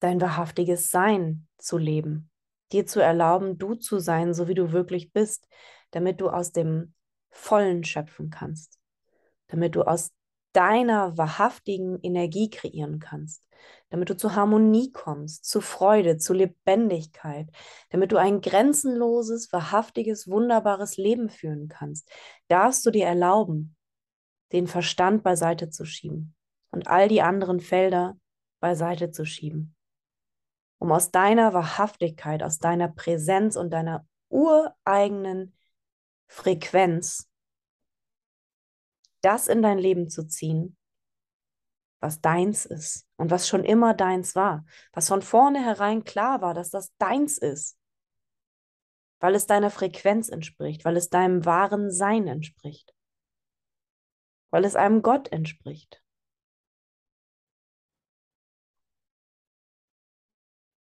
dein 0.00 0.20
wahrhaftiges 0.20 0.90
Sein 0.90 1.48
zu 1.58 1.78
leben, 1.78 2.30
dir 2.72 2.86
zu 2.86 3.00
erlauben, 3.00 3.58
du 3.58 3.74
zu 3.74 3.98
sein, 3.98 4.34
so 4.34 4.46
wie 4.46 4.54
du 4.54 4.70
wirklich 4.70 5.12
bist, 5.12 5.48
damit 5.90 6.20
du 6.20 6.28
aus 6.28 6.52
dem 6.52 6.94
Vollen 7.30 7.84
schöpfen 7.84 8.30
kannst, 8.30 8.78
damit 9.48 9.74
du 9.74 9.82
aus 9.82 10.12
deiner 10.52 11.16
wahrhaftigen 11.16 11.98
Energie 12.02 12.50
kreieren 12.50 12.98
kannst, 12.98 13.46
damit 13.90 14.10
du 14.10 14.16
zur 14.16 14.34
Harmonie 14.34 14.90
kommst, 14.92 15.44
zu 15.44 15.60
Freude, 15.60 16.18
zu 16.18 16.32
Lebendigkeit, 16.32 17.48
damit 17.90 18.12
du 18.12 18.16
ein 18.16 18.40
grenzenloses, 18.40 19.52
wahrhaftiges, 19.52 20.28
wunderbares 20.28 20.96
Leben 20.96 21.28
führen 21.28 21.68
kannst, 21.68 22.10
darfst 22.48 22.84
du 22.84 22.90
dir 22.90 23.06
erlauben, 23.06 23.76
den 24.52 24.66
Verstand 24.66 25.22
beiseite 25.22 25.70
zu 25.70 25.84
schieben 25.84 26.34
und 26.70 26.88
all 26.88 27.08
die 27.08 27.22
anderen 27.22 27.60
Felder 27.60 28.18
beiseite 28.60 29.10
zu 29.10 29.24
schieben, 29.24 29.74
um 30.78 30.92
aus 30.92 31.10
deiner 31.10 31.52
Wahrhaftigkeit, 31.52 32.42
aus 32.42 32.58
deiner 32.58 32.88
Präsenz 32.88 33.56
und 33.56 33.70
deiner 33.70 34.06
ureigenen 34.28 35.54
Frequenz 36.26 37.28
das 39.26 39.48
in 39.48 39.60
dein 39.60 39.78
Leben 39.78 40.08
zu 40.08 40.26
ziehen, 40.28 40.76
was 42.00 42.20
deins 42.20 42.66
ist 42.66 43.06
und 43.16 43.30
was 43.30 43.48
schon 43.48 43.64
immer 43.64 43.94
deins 43.94 44.34
war, 44.34 44.64
was 44.92 45.08
von 45.08 45.22
vornherein 45.22 46.04
klar 46.04 46.40
war, 46.40 46.54
dass 46.54 46.70
das 46.70 46.94
deins 46.98 47.38
ist, 47.38 47.78
weil 49.20 49.34
es 49.34 49.46
deiner 49.46 49.70
Frequenz 49.70 50.28
entspricht, 50.28 50.84
weil 50.84 50.96
es 50.96 51.08
deinem 51.08 51.44
wahren 51.44 51.90
Sein 51.90 52.28
entspricht, 52.28 52.94
weil 54.50 54.64
es 54.64 54.76
einem 54.76 55.02
Gott 55.02 55.32
entspricht. 55.32 56.02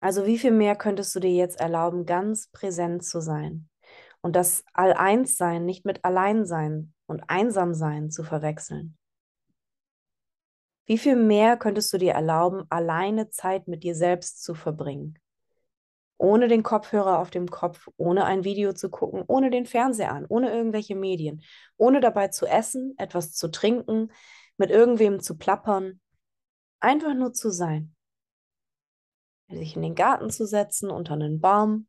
Also 0.02 0.26
wie 0.26 0.38
viel 0.38 0.52
mehr 0.52 0.76
könntest 0.76 1.16
du 1.16 1.22
dir 1.22 1.32
jetzt 1.32 1.62
erlauben, 1.62 2.06
ganz 2.06 2.50
präsent 2.50 3.06
zu 3.06 3.22
sein 3.22 3.70
und 4.20 4.36
das 4.36 4.66
All-Eins-Sein 4.74 5.64
nicht 5.64 5.86
mit 5.86 6.04
Alleinsein 6.04 6.94
und 7.06 7.24
Einsamsein 7.30 8.12
zu 8.12 8.26
verwechseln? 8.26 8.98
Wie 10.86 10.98
viel 10.98 11.16
mehr 11.16 11.56
könntest 11.56 11.94
du 11.94 11.98
dir 11.98 12.14
erlauben, 12.14 12.66
alleine 12.70 13.30
Zeit 13.30 13.68
mit 13.68 13.84
dir 13.84 13.96
selbst 13.96 14.44
zu 14.44 14.54
verbringen? 14.54 15.18
Ohne 16.18 16.48
den 16.48 16.64
Kopfhörer 16.64 17.20
auf 17.20 17.32
dem 17.32 17.48
Kopf, 17.48 17.88
ohne 17.98 18.26
ein 18.26 18.44
Video 18.44 18.74
zu 18.74 18.90
gucken, 18.90 19.24
ohne 19.28 19.50
den 19.50 19.66
Fernseher 19.66 20.12
an, 20.12 20.26
ohne 20.28 20.54
irgendwelche 20.54 20.96
Medien, 20.96 21.42
ohne 21.78 22.02
dabei 22.02 22.30
zu 22.30 22.46
essen, 22.46 22.94
etwas 22.98 23.34
zu 23.34 23.50
trinken, 23.50 24.12
mit 24.58 24.72
irgendwem 24.72 25.22
zu 25.22 25.38
plappern, 25.38 26.02
einfach 26.80 27.14
nur 27.14 27.34
zu 27.34 27.50
sein. 27.50 27.96
Sich 29.50 29.76
in 29.76 29.82
den 29.82 29.96
Garten 29.96 30.30
zu 30.30 30.46
setzen, 30.46 30.90
unter 30.90 31.14
einen 31.14 31.40
Baum, 31.40 31.88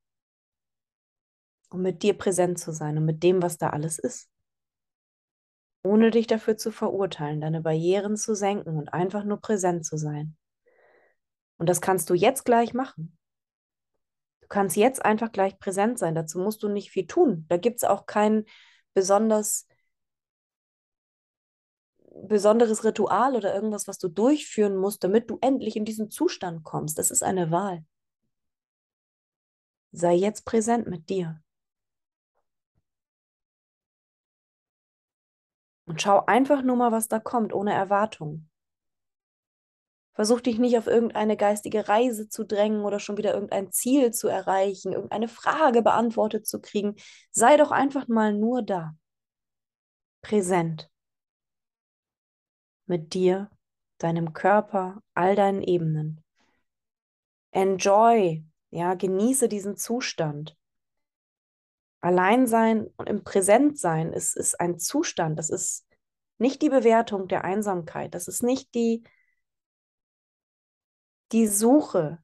um 1.70 1.82
mit 1.82 2.02
dir 2.02 2.16
präsent 2.16 2.58
zu 2.58 2.72
sein 2.72 2.98
und 2.98 3.04
mit 3.04 3.22
dem, 3.22 3.42
was 3.42 3.58
da 3.58 3.70
alles 3.70 3.98
ist 3.98 4.28
ohne 5.84 6.10
dich 6.10 6.26
dafür 6.26 6.56
zu 6.56 6.72
verurteilen, 6.72 7.40
deine 7.40 7.60
Barrieren 7.60 8.16
zu 8.16 8.34
senken 8.34 8.76
und 8.76 8.92
einfach 8.92 9.24
nur 9.24 9.40
präsent 9.40 9.86
zu 9.86 9.96
sein. 9.96 10.36
Und 11.58 11.68
das 11.68 11.80
kannst 11.80 12.10
du 12.10 12.14
jetzt 12.14 12.44
gleich 12.44 12.74
machen. 12.74 13.16
Du 14.40 14.48
kannst 14.48 14.76
jetzt 14.76 15.04
einfach 15.04 15.30
gleich 15.30 15.58
präsent 15.58 15.98
sein. 15.98 16.14
Dazu 16.14 16.38
musst 16.38 16.62
du 16.62 16.68
nicht 16.68 16.90
viel 16.90 17.06
tun. 17.06 17.46
Da 17.48 17.58
gibt 17.58 17.76
es 17.76 17.84
auch 17.84 18.06
kein 18.06 18.44
besonders 18.94 19.66
besonderes 22.14 22.84
Ritual 22.84 23.34
oder 23.36 23.54
irgendwas, 23.54 23.88
was 23.88 23.98
du 23.98 24.08
durchführen 24.08 24.76
musst, 24.76 25.04
damit 25.04 25.30
du 25.30 25.38
endlich 25.40 25.76
in 25.76 25.84
diesen 25.84 26.10
Zustand 26.10 26.62
kommst. 26.64 26.98
Das 26.98 27.10
ist 27.10 27.22
eine 27.22 27.50
Wahl. 27.50 27.84
Sei 29.92 30.14
jetzt 30.14 30.44
präsent 30.44 30.86
mit 30.86 31.08
dir. 31.08 31.43
Und 35.86 36.00
schau 36.00 36.24
einfach 36.26 36.62
nur 36.62 36.76
mal, 36.76 36.92
was 36.92 37.08
da 37.08 37.18
kommt, 37.18 37.52
ohne 37.52 37.72
Erwartung. 37.72 38.48
Versuch 40.14 40.40
dich 40.40 40.58
nicht 40.58 40.78
auf 40.78 40.86
irgendeine 40.86 41.36
geistige 41.36 41.88
Reise 41.88 42.28
zu 42.28 42.44
drängen 42.44 42.84
oder 42.84 43.00
schon 43.00 43.16
wieder 43.16 43.34
irgendein 43.34 43.72
Ziel 43.72 44.12
zu 44.12 44.28
erreichen, 44.28 44.92
irgendeine 44.92 45.26
Frage 45.26 45.82
beantwortet 45.82 46.46
zu 46.46 46.60
kriegen. 46.60 46.94
Sei 47.32 47.56
doch 47.56 47.72
einfach 47.72 48.06
mal 48.06 48.32
nur 48.32 48.62
da. 48.62 48.94
Präsent. 50.22 50.88
Mit 52.86 53.12
dir, 53.12 53.50
deinem 53.98 54.32
Körper, 54.32 55.02
all 55.14 55.34
deinen 55.34 55.62
Ebenen. 55.62 56.22
Enjoy, 57.50 58.44
ja, 58.70 58.94
genieße 58.94 59.48
diesen 59.48 59.76
Zustand. 59.76 60.56
Alleinsein 62.04 62.88
und 62.98 63.08
im 63.08 63.24
Präsentsein 63.24 64.12
ist, 64.12 64.36
ist 64.36 64.60
ein 64.60 64.78
Zustand, 64.78 65.38
das 65.38 65.48
ist 65.48 65.86
nicht 66.36 66.60
die 66.60 66.68
Bewertung 66.68 67.28
der 67.28 67.44
Einsamkeit, 67.44 68.14
das 68.14 68.28
ist 68.28 68.42
nicht 68.42 68.74
die, 68.74 69.04
die 71.32 71.46
Suche. 71.46 72.18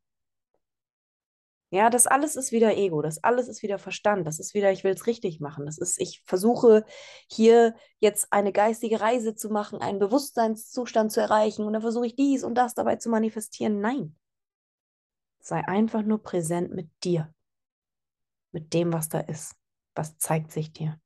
Ja, 1.71 1.89
das 1.89 2.07
alles 2.07 2.37
ist 2.37 2.53
wieder 2.53 2.77
Ego, 2.77 3.01
das 3.01 3.25
alles 3.25 3.49
ist 3.49 3.63
wieder 3.63 3.79
Verstand, 3.79 4.27
das 4.27 4.39
ist 4.39 4.53
wieder, 4.53 4.71
ich 4.71 4.85
will 4.85 4.93
es 4.93 5.07
richtig 5.07 5.41
machen. 5.41 5.65
Das 5.65 5.79
ist, 5.79 5.99
ich 5.99 6.23
versuche 6.27 6.85
hier 7.29 7.75
jetzt 8.01 8.33
eine 8.33 8.53
geistige 8.53 9.01
Reise 9.01 9.35
zu 9.35 9.49
machen, 9.49 9.81
einen 9.81 10.01
Bewusstseinszustand 10.01 11.11
zu 11.11 11.21
erreichen 11.21 11.65
und 11.65 11.73
dann 11.73 11.83
versuche 11.83 12.07
ich 12.07 12.17
dies 12.17 12.45
und 12.45 12.57
das 12.57 12.75
dabei 12.75 12.97
zu 12.97 13.09
manifestieren. 13.09 13.81
Nein. 13.81 14.17
Sei 15.39 15.67
einfach 15.67 16.03
nur 16.03 16.23
präsent 16.23 16.75
mit 16.75 16.91
dir, 17.03 17.33
mit 18.51 18.75
dem, 18.75 18.93
was 18.93 19.09
da 19.09 19.21
ist 19.21 19.60
was 20.01 20.17
zeigt 20.17 20.51
sich 20.51 20.73
dir. 20.73 20.99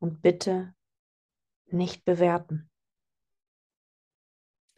Und 0.00 0.20
bitte 0.20 0.74
nicht 1.64 2.04
bewerten. 2.04 2.70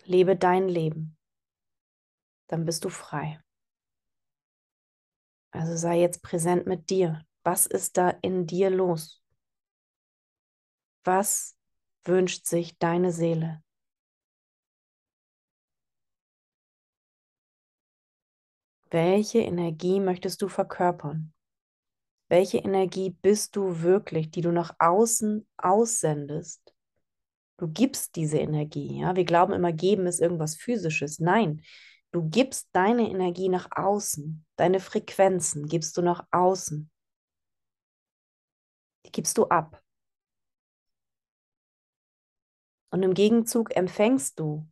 Lebe 0.05 0.37
dein 0.37 0.69
Leben, 0.69 1.19
dann 2.47 2.65
bist 2.65 2.85
du 2.85 2.91
frei. 2.91 3.43
Also 5.51 5.77
sei 5.77 5.99
jetzt 5.99 6.23
präsent 6.23 6.69
mit 6.69 6.91
dir. 6.91 7.27
Was 7.43 7.67
ist 7.67 7.97
da 7.97 8.11
in 8.11 8.47
dir 8.47 8.71
los? 8.71 9.21
Was 11.03 11.59
wünscht 12.05 12.47
sich 12.47 12.79
deine 12.79 13.11
Seele? 13.11 13.65
Welche 18.91 19.41
Energie 19.41 19.99
möchtest 19.99 20.41
du 20.41 20.49
verkörpern? 20.49 21.35
Welche 22.29 22.59
Energie 22.59 23.11
bist 23.11 23.57
du 23.57 23.81
wirklich, 23.81 24.31
die 24.31 24.43
du 24.43 24.53
nach 24.53 24.75
außen 24.79 25.49
aussendest? 25.57 26.75
Du 27.57 27.69
gibst 27.69 28.17
diese 28.17 28.39
Energie. 28.39 29.01
Ja? 29.01 29.17
Wir 29.17 29.25
glauben 29.25 29.53
immer, 29.53 29.73
geben 29.73 30.07
ist 30.07 30.21
irgendwas 30.21 30.55
Physisches. 30.55 31.19
Nein, 31.21 31.63
du 32.13 32.29
gibst 32.29 32.69
deine 32.73 33.09
Energie 33.09 33.49
nach 33.49 33.69
außen. 33.71 34.45
Deine 34.57 34.81
Frequenzen 34.81 35.67
gibst 35.67 35.97
du 35.97 36.03
nach 36.03 36.27
außen. 36.31 36.91
Die 39.07 39.13
gibst 39.13 39.39
du 39.39 39.47
ab. 39.47 39.83
Und 42.91 43.03
im 43.03 43.15
Gegenzug 43.15 43.75
empfängst 43.75 44.39
du 44.39 44.67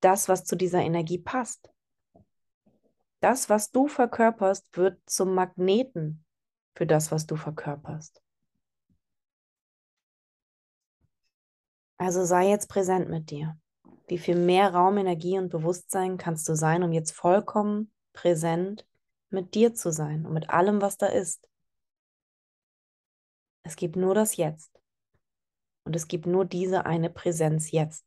das, 0.00 0.28
was 0.28 0.44
zu 0.44 0.56
dieser 0.56 0.80
Energie 0.80 1.18
passt. 1.18 1.70
Das, 3.20 3.48
was 3.48 3.70
du 3.70 3.86
verkörperst, 3.86 4.76
wird 4.76 4.98
zum 5.06 5.34
Magneten 5.34 6.24
für 6.74 6.86
das, 6.86 7.12
was 7.12 7.26
du 7.26 7.36
verkörperst. 7.36 8.22
Also 11.98 12.24
sei 12.24 12.48
jetzt 12.48 12.68
präsent 12.68 13.08
mit 13.08 13.30
dir. 13.30 13.56
Wie 14.08 14.18
viel 14.18 14.34
mehr 14.36 14.74
Raum, 14.74 14.98
Energie 14.98 15.38
und 15.38 15.50
Bewusstsein 15.50 16.18
kannst 16.18 16.48
du 16.48 16.54
sein, 16.54 16.82
um 16.82 16.92
jetzt 16.92 17.12
vollkommen 17.12 17.92
präsent 18.12 18.86
mit 19.30 19.54
dir 19.54 19.74
zu 19.74 19.92
sein 19.92 20.26
und 20.26 20.32
mit 20.32 20.50
allem, 20.50 20.82
was 20.82 20.96
da 20.96 21.06
ist. 21.06 21.48
Es 23.62 23.76
gibt 23.76 23.96
nur 23.96 24.14
das 24.14 24.36
Jetzt. 24.36 24.80
Und 25.84 25.96
es 25.96 26.08
gibt 26.08 26.26
nur 26.26 26.44
diese 26.44 26.86
eine 26.86 27.10
Präsenz 27.10 27.70
jetzt. 27.70 28.06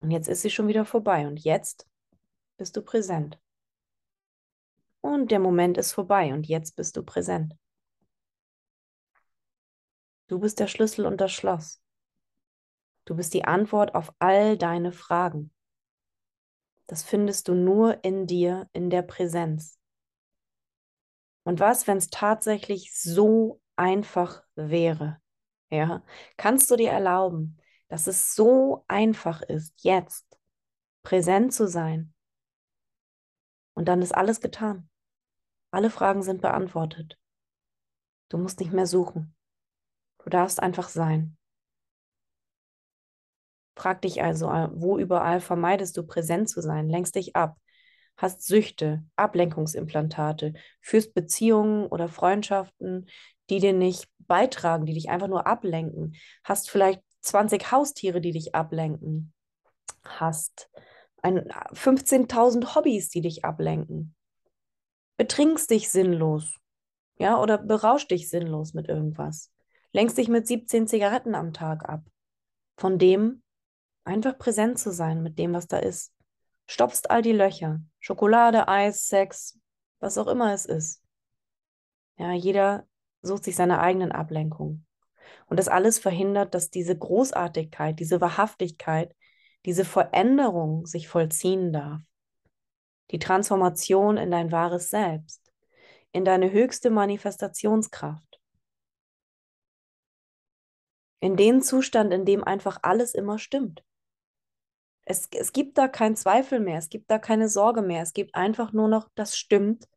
Und 0.00 0.10
jetzt 0.10 0.28
ist 0.28 0.42
sie 0.42 0.50
schon 0.50 0.68
wieder 0.68 0.84
vorbei. 0.84 1.26
Und 1.26 1.38
jetzt 1.38 1.88
bist 2.56 2.76
du 2.76 2.82
präsent. 2.82 3.40
Und 5.06 5.30
der 5.30 5.38
Moment 5.38 5.78
ist 5.78 5.92
vorbei. 5.92 6.34
Und 6.34 6.48
jetzt 6.48 6.74
bist 6.74 6.96
du 6.96 7.04
präsent. 7.04 7.54
Du 10.26 10.40
bist 10.40 10.58
der 10.58 10.66
Schlüssel 10.66 11.06
und 11.06 11.20
das 11.20 11.30
Schloss. 11.30 11.80
Du 13.04 13.14
bist 13.14 13.32
die 13.32 13.44
Antwort 13.44 13.94
auf 13.94 14.12
all 14.18 14.58
deine 14.58 14.90
Fragen. 14.90 15.52
Das 16.88 17.04
findest 17.04 17.46
du 17.46 17.54
nur 17.54 18.02
in 18.02 18.26
dir, 18.26 18.68
in 18.72 18.90
der 18.90 19.02
Präsenz. 19.02 19.78
Und 21.44 21.60
was, 21.60 21.86
wenn 21.86 21.98
es 21.98 22.10
tatsächlich 22.10 22.92
so 22.92 23.60
einfach 23.76 24.42
wäre? 24.56 25.20
Ja, 25.70 26.02
kannst 26.36 26.68
du 26.68 26.74
dir 26.74 26.90
erlauben, 26.90 27.58
dass 27.86 28.08
es 28.08 28.34
so 28.34 28.84
einfach 28.88 29.40
ist, 29.42 29.72
jetzt 29.84 30.36
präsent 31.04 31.54
zu 31.54 31.68
sein? 31.68 32.12
Und 33.74 33.86
dann 33.86 34.02
ist 34.02 34.12
alles 34.12 34.40
getan. 34.40 34.88
Alle 35.76 35.90
Fragen 35.90 36.22
sind 36.22 36.40
beantwortet. 36.40 37.18
Du 38.30 38.38
musst 38.38 38.60
nicht 38.60 38.72
mehr 38.72 38.86
suchen. 38.86 39.36
Du 40.24 40.30
darfst 40.30 40.58
einfach 40.58 40.88
sein. 40.88 41.36
Frag 43.76 44.00
dich 44.00 44.22
also, 44.22 44.46
wo 44.72 44.96
überall 44.96 45.38
vermeidest 45.38 45.94
du 45.98 46.06
präsent 46.06 46.48
zu 46.48 46.62
sein, 46.62 46.88
lenkst 46.88 47.14
dich 47.14 47.36
ab, 47.36 47.58
hast 48.16 48.46
Süchte, 48.46 49.04
Ablenkungsimplantate, 49.16 50.54
führst 50.80 51.12
Beziehungen 51.12 51.88
oder 51.88 52.08
Freundschaften, 52.08 53.10
die 53.50 53.58
dir 53.58 53.74
nicht 53.74 54.08
beitragen, 54.20 54.86
die 54.86 54.94
dich 54.94 55.10
einfach 55.10 55.28
nur 55.28 55.46
ablenken, 55.46 56.16
hast 56.42 56.70
vielleicht 56.70 57.02
20 57.20 57.70
Haustiere, 57.70 58.22
die 58.22 58.32
dich 58.32 58.54
ablenken, 58.54 59.34
hast 60.02 60.70
15.000 61.22 62.74
Hobbys, 62.74 63.10
die 63.10 63.20
dich 63.20 63.44
ablenken, 63.44 64.15
betrinkst 65.16 65.70
dich 65.70 65.90
sinnlos, 65.90 66.58
ja, 67.18 67.40
oder 67.40 67.58
berausch 67.58 68.06
dich 68.06 68.28
sinnlos 68.28 68.74
mit 68.74 68.88
irgendwas, 68.88 69.52
lenkst 69.92 70.18
dich 70.18 70.28
mit 70.28 70.46
17 70.46 70.86
Zigaretten 70.86 71.34
am 71.34 71.52
Tag 71.52 71.88
ab, 71.88 72.02
von 72.76 72.98
dem 72.98 73.42
einfach 74.04 74.38
präsent 74.38 74.78
zu 74.78 74.92
sein 74.92 75.22
mit 75.22 75.38
dem, 75.38 75.52
was 75.52 75.66
da 75.66 75.78
ist. 75.78 76.12
Stopfst 76.66 77.10
all 77.10 77.22
die 77.22 77.32
Löcher, 77.32 77.80
Schokolade, 78.00 78.68
Eis, 78.68 79.06
Sex, 79.08 79.58
was 80.00 80.18
auch 80.18 80.26
immer 80.26 80.52
es 80.52 80.66
ist. 80.66 81.02
Ja, 82.18 82.32
jeder 82.32 82.86
sucht 83.22 83.44
sich 83.44 83.56
seine 83.56 83.80
eigenen 83.80 84.12
Ablenkungen. 84.12 84.86
Und 85.46 85.58
das 85.58 85.68
alles 85.68 85.98
verhindert, 85.98 86.54
dass 86.54 86.70
diese 86.70 86.96
Großartigkeit, 86.96 87.98
diese 87.98 88.20
Wahrhaftigkeit, 88.20 89.14
diese 89.64 89.84
Veränderung 89.84 90.86
sich 90.86 91.08
vollziehen 91.08 91.72
darf. 91.72 92.00
Die 93.10 93.18
Transformation 93.18 94.16
in 94.16 94.30
dein 94.30 94.50
wahres 94.50 94.90
Selbst, 94.90 95.52
in 96.12 96.24
deine 96.24 96.50
höchste 96.50 96.90
Manifestationskraft. 96.90 98.40
In 101.20 101.36
den 101.36 101.62
Zustand, 101.62 102.12
in 102.12 102.24
dem 102.24 102.44
einfach 102.44 102.78
alles 102.82 103.14
immer 103.14 103.38
stimmt. 103.38 103.84
Es, 105.04 105.28
es 105.30 105.52
gibt 105.52 105.78
da 105.78 105.86
keinen 105.86 106.16
Zweifel 106.16 106.58
mehr, 106.58 106.78
es 106.78 106.88
gibt 106.88 107.10
da 107.10 107.18
keine 107.18 107.48
Sorge 107.48 107.80
mehr, 107.80 108.02
es 108.02 108.12
gibt 108.12 108.34
einfach 108.34 108.72
nur 108.72 108.88
noch, 108.88 109.08
das 109.14 109.36
stimmt 109.36 109.88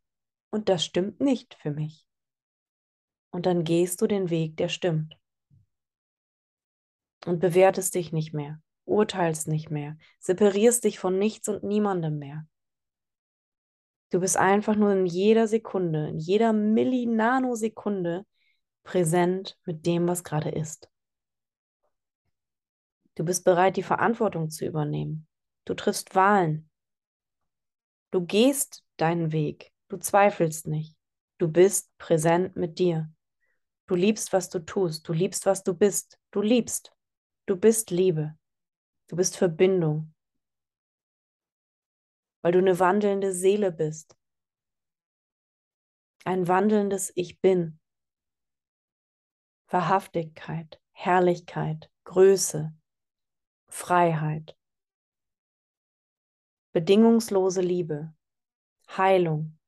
und 0.50 0.68
das 0.68 0.84
stimmt 0.84 1.20
nicht 1.20 1.54
für 1.54 1.72
mich. 1.72 2.06
Und 3.32 3.46
dann 3.46 3.64
gehst 3.64 4.00
du 4.00 4.06
den 4.06 4.30
Weg, 4.30 4.56
der 4.56 4.68
stimmt. 4.68 5.16
Und 7.26 7.40
bewertest 7.40 7.94
dich 7.94 8.12
nicht 8.12 8.32
mehr, 8.32 8.60
urteilst 8.84 9.48
nicht 9.48 9.70
mehr, 9.70 9.96
separierst 10.20 10.84
dich 10.84 10.98
von 10.98 11.18
nichts 11.18 11.48
und 11.48 11.64
niemandem 11.64 12.18
mehr. 12.18 12.46
Du 14.10 14.20
bist 14.20 14.36
einfach 14.36 14.74
nur 14.74 14.92
in 14.92 15.06
jeder 15.06 15.46
Sekunde, 15.46 16.08
in 16.08 16.18
jeder 16.18 16.52
Millinanosekunde 16.52 18.26
präsent 18.82 19.58
mit 19.64 19.86
dem, 19.86 20.08
was 20.08 20.24
gerade 20.24 20.50
ist. 20.50 20.90
Du 23.14 23.24
bist 23.24 23.44
bereit, 23.44 23.76
die 23.76 23.82
Verantwortung 23.82 24.50
zu 24.50 24.66
übernehmen. 24.66 25.28
Du 25.64 25.74
triffst 25.74 26.14
Wahlen. 26.14 26.68
Du 28.10 28.24
gehst 28.24 28.84
deinen 28.96 29.30
Weg. 29.30 29.72
Du 29.88 29.96
zweifelst 29.96 30.66
nicht. 30.66 30.96
Du 31.38 31.48
bist 31.48 31.96
präsent 31.98 32.56
mit 32.56 32.78
dir. 32.78 33.12
Du 33.86 33.94
liebst, 33.94 34.32
was 34.32 34.48
du 34.50 34.60
tust. 34.60 35.08
Du 35.08 35.12
liebst, 35.12 35.46
was 35.46 35.62
du 35.62 35.74
bist. 35.74 36.18
Du 36.30 36.42
liebst. 36.42 36.92
Du 37.46 37.56
bist 37.56 37.90
Liebe. 37.90 38.36
Du 39.08 39.16
bist 39.16 39.36
Verbindung. 39.36 40.14
Weil 42.42 42.52
du 42.52 42.58
eine 42.58 42.78
wandelnde 42.78 43.32
Seele 43.32 43.72
bist. 43.72 44.16
Ein 46.24 46.48
wandelndes 46.48 47.12
Ich 47.14 47.40
bin. 47.40 47.80
Wahrhaftigkeit, 49.68 50.82
Herrlichkeit, 50.92 51.90
Größe, 52.04 52.74
Freiheit, 53.68 54.58
bedingungslose 56.72 57.60
Liebe, 57.60 58.12
Heilung, 58.88 59.58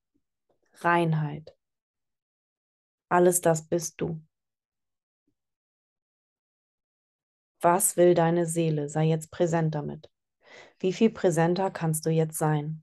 Reinheit. 0.74 1.56
Alles 3.08 3.40
das 3.40 3.68
bist 3.68 4.00
du. 4.00 4.20
Was 7.60 7.96
will 7.96 8.14
deine 8.14 8.46
Seele? 8.46 8.88
Sei 8.88 9.04
jetzt 9.04 9.30
präsent 9.30 9.74
damit. 9.74 10.11
Wie 10.82 10.92
viel 10.92 11.10
präsenter 11.10 11.70
kannst 11.70 12.06
du 12.06 12.10
jetzt 12.10 12.36
sein? 12.36 12.82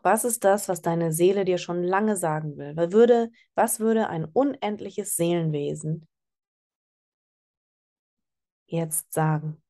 Was 0.00 0.24
ist 0.24 0.42
das, 0.44 0.70
was 0.70 0.80
deine 0.80 1.12
Seele 1.12 1.44
dir 1.44 1.58
schon 1.58 1.82
lange 1.82 2.16
sagen 2.16 2.56
will? 2.56 2.74
Was 2.74 2.92
würde, 2.92 3.30
was 3.54 3.78
würde 3.78 4.08
ein 4.08 4.24
unendliches 4.24 5.16
Seelenwesen 5.16 6.08
jetzt 8.64 9.12
sagen? 9.12 9.62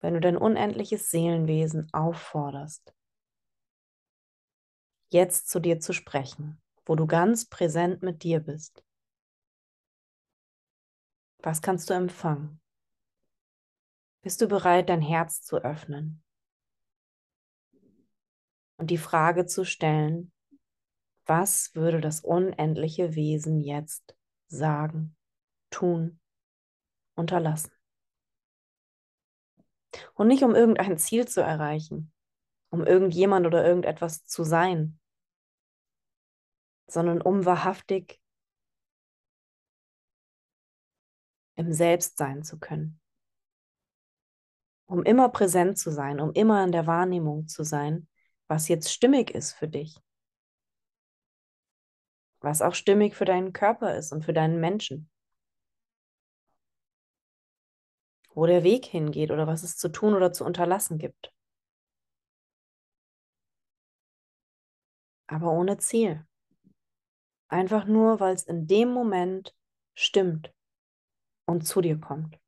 Wenn 0.00 0.14
du 0.14 0.20
dein 0.20 0.38
unendliches 0.38 1.10
Seelenwesen 1.10 1.92
aufforderst, 1.92 2.94
jetzt 5.10 5.50
zu 5.50 5.60
dir 5.60 5.78
zu 5.78 5.92
sprechen, 5.92 6.58
wo 6.86 6.96
du 6.96 7.06
ganz 7.06 7.50
präsent 7.50 8.02
mit 8.02 8.22
dir 8.22 8.40
bist. 8.40 8.82
Was 11.42 11.60
kannst 11.60 11.90
du 11.90 11.94
empfangen? 11.94 12.63
Bist 14.24 14.40
du 14.40 14.48
bereit, 14.48 14.88
dein 14.88 15.02
Herz 15.02 15.42
zu 15.42 15.58
öffnen 15.58 16.24
und 18.78 18.90
die 18.90 18.96
Frage 18.96 19.44
zu 19.44 19.66
stellen, 19.66 20.32
was 21.26 21.74
würde 21.74 22.00
das 22.00 22.20
unendliche 22.20 23.16
Wesen 23.16 23.60
jetzt 23.60 24.16
sagen, 24.46 25.14
tun, 25.68 26.20
unterlassen. 27.14 27.70
Und 30.14 30.28
nicht 30.28 30.42
um 30.42 30.54
irgendein 30.54 30.96
Ziel 30.96 31.28
zu 31.28 31.42
erreichen, 31.42 32.10
um 32.70 32.86
irgendjemand 32.86 33.44
oder 33.44 33.62
irgendetwas 33.62 34.24
zu 34.24 34.42
sein, 34.42 34.98
sondern 36.86 37.20
um 37.20 37.44
wahrhaftig 37.44 38.22
im 41.56 41.74
Selbst 41.74 42.16
sein 42.16 42.42
zu 42.42 42.58
können. 42.58 43.02
Um 44.86 45.02
immer 45.02 45.28
präsent 45.30 45.78
zu 45.78 45.90
sein, 45.90 46.20
um 46.20 46.32
immer 46.32 46.62
in 46.64 46.72
der 46.72 46.86
Wahrnehmung 46.86 47.48
zu 47.48 47.64
sein, 47.64 48.08
was 48.48 48.68
jetzt 48.68 48.92
stimmig 48.92 49.30
ist 49.30 49.52
für 49.52 49.68
dich. 49.68 49.98
Was 52.40 52.60
auch 52.60 52.74
stimmig 52.74 53.14
für 53.14 53.24
deinen 53.24 53.52
Körper 53.52 53.96
ist 53.96 54.12
und 54.12 54.24
für 54.24 54.34
deinen 54.34 54.60
Menschen. 54.60 55.10
wo 58.34 58.46
der 58.46 58.64
Weg 58.64 58.84
hingeht 58.84 59.30
oder 59.30 59.46
was 59.46 59.62
es 59.62 59.76
zu 59.76 59.88
tun 59.88 60.14
oder 60.14 60.32
zu 60.32 60.44
unterlassen 60.44 60.98
gibt. 60.98 61.32
Aber 65.26 65.52
ohne 65.52 65.78
Ziel. 65.78 66.26
Einfach 67.48 67.86
nur, 67.86 68.20
weil 68.20 68.34
es 68.34 68.44
in 68.44 68.66
dem 68.66 68.92
Moment 68.92 69.54
stimmt 69.94 70.52
und 71.46 71.66
zu 71.66 71.80
dir 71.80 71.98
kommt. 72.00 72.38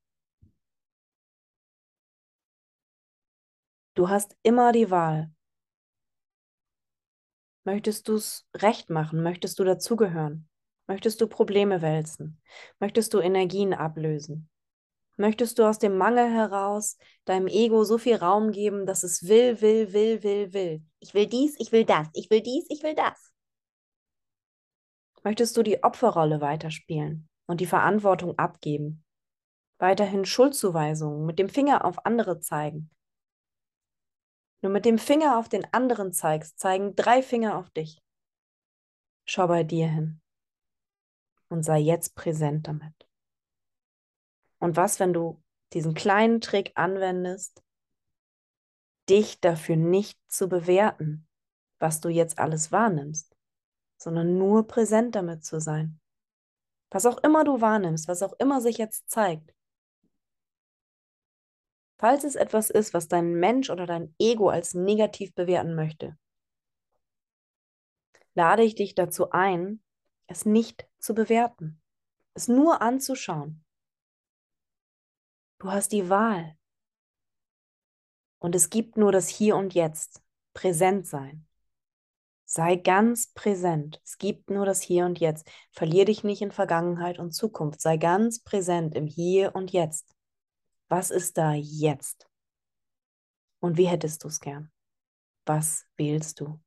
Du 3.96 4.08
hast 4.08 4.36
immer 4.42 4.70
die 4.70 4.90
Wahl, 4.90 5.32
Möchtest 7.66 8.06
du 8.06 8.14
es 8.14 8.46
recht 8.54 8.90
machen? 8.90 9.24
Möchtest 9.24 9.58
du 9.58 9.64
dazugehören? 9.64 10.48
Möchtest 10.86 11.20
du 11.20 11.26
Probleme 11.26 11.82
wälzen? 11.82 12.40
Möchtest 12.78 13.12
du 13.12 13.18
Energien 13.18 13.74
ablösen? 13.74 14.48
Möchtest 15.16 15.58
du 15.58 15.64
aus 15.64 15.80
dem 15.80 15.98
Mangel 15.98 16.30
heraus 16.30 16.96
deinem 17.24 17.48
Ego 17.48 17.82
so 17.82 17.98
viel 17.98 18.14
Raum 18.14 18.52
geben, 18.52 18.86
dass 18.86 19.02
es 19.02 19.26
will, 19.26 19.60
will, 19.62 19.92
will, 19.92 20.22
will, 20.22 20.52
will? 20.52 20.82
Ich 21.00 21.12
will 21.12 21.26
dies, 21.26 21.56
ich 21.58 21.72
will 21.72 21.84
das, 21.84 22.06
ich 22.12 22.30
will 22.30 22.40
dies, 22.40 22.66
ich 22.68 22.84
will 22.84 22.94
das. 22.94 23.32
Möchtest 25.24 25.56
du 25.56 25.64
die 25.64 25.82
Opferrolle 25.82 26.40
weiterspielen 26.40 27.28
und 27.48 27.60
die 27.60 27.66
Verantwortung 27.66 28.38
abgeben? 28.38 29.02
Weiterhin 29.78 30.24
Schuldzuweisungen 30.24 31.26
mit 31.26 31.40
dem 31.40 31.48
Finger 31.48 31.84
auf 31.84 32.06
andere 32.06 32.38
zeigen. 32.38 32.90
Nur 34.62 34.72
mit 34.72 34.84
dem 34.84 34.98
Finger 34.98 35.38
auf 35.38 35.48
den 35.48 35.64
anderen 35.72 36.12
zeigst, 36.12 36.58
zeigen 36.58 36.96
drei 36.96 37.22
Finger 37.22 37.56
auf 37.58 37.70
dich. 37.70 38.02
Schau 39.24 39.46
bei 39.48 39.64
dir 39.64 39.88
hin 39.88 40.20
und 41.48 41.62
sei 41.62 41.78
jetzt 41.78 42.14
präsent 42.14 42.66
damit. 42.68 43.08
Und 44.58 44.76
was, 44.76 44.98
wenn 45.00 45.12
du 45.12 45.42
diesen 45.72 45.94
kleinen 45.94 46.40
Trick 46.40 46.72
anwendest, 46.74 47.62
dich 49.08 49.40
dafür 49.40 49.76
nicht 49.76 50.18
zu 50.28 50.48
bewerten, 50.48 51.28
was 51.78 52.00
du 52.00 52.08
jetzt 52.08 52.38
alles 52.38 52.72
wahrnimmst, 52.72 53.36
sondern 53.98 54.38
nur 54.38 54.66
präsent 54.66 55.14
damit 55.14 55.44
zu 55.44 55.60
sein. 55.60 56.00
Was 56.90 57.06
auch 57.06 57.18
immer 57.18 57.44
du 57.44 57.60
wahrnimmst, 57.60 58.08
was 58.08 58.22
auch 58.22 58.34
immer 58.38 58.60
sich 58.60 58.78
jetzt 58.78 59.10
zeigt. 59.10 59.55
Falls 61.98 62.24
es 62.24 62.34
etwas 62.34 62.70
ist, 62.70 62.92
was 62.92 63.08
dein 63.08 63.34
Mensch 63.34 63.70
oder 63.70 63.86
dein 63.86 64.14
Ego 64.18 64.48
als 64.48 64.74
negativ 64.74 65.34
bewerten 65.34 65.74
möchte, 65.74 66.18
lade 68.34 68.62
ich 68.62 68.74
dich 68.74 68.94
dazu 68.94 69.30
ein, 69.30 69.82
es 70.26 70.44
nicht 70.44 70.86
zu 70.98 71.14
bewerten, 71.14 71.80
es 72.34 72.48
nur 72.48 72.82
anzuschauen. 72.82 73.64
Du 75.58 75.70
hast 75.70 75.92
die 75.92 76.10
Wahl. 76.10 76.56
Und 78.38 78.54
es 78.54 78.68
gibt 78.68 78.98
nur 78.98 79.10
das 79.10 79.28
Hier 79.28 79.56
und 79.56 79.74
Jetzt, 79.74 80.22
präsent 80.52 81.06
sein. 81.06 81.46
Sei 82.44 82.76
ganz 82.76 83.32
präsent. 83.32 84.00
Es 84.04 84.18
gibt 84.18 84.50
nur 84.50 84.66
das 84.66 84.80
Hier 84.80 85.06
und 85.06 85.18
Jetzt. 85.18 85.50
Verlier 85.72 86.04
dich 86.04 86.22
nicht 86.22 86.42
in 86.42 86.52
Vergangenheit 86.52 87.18
und 87.18 87.32
Zukunft. 87.32 87.80
Sei 87.80 87.96
ganz 87.96 88.42
präsent 88.42 88.94
im 88.94 89.06
Hier 89.06 89.54
und 89.54 89.72
Jetzt. 89.72 90.15
Was 90.88 91.10
ist 91.10 91.36
da 91.36 91.52
jetzt? 91.52 92.28
Und 93.60 93.76
wie 93.76 93.88
hättest 93.88 94.22
du 94.22 94.28
es 94.28 94.38
gern? 94.40 94.70
Was 95.44 95.86
wählst 95.96 96.40
du? 96.40 96.60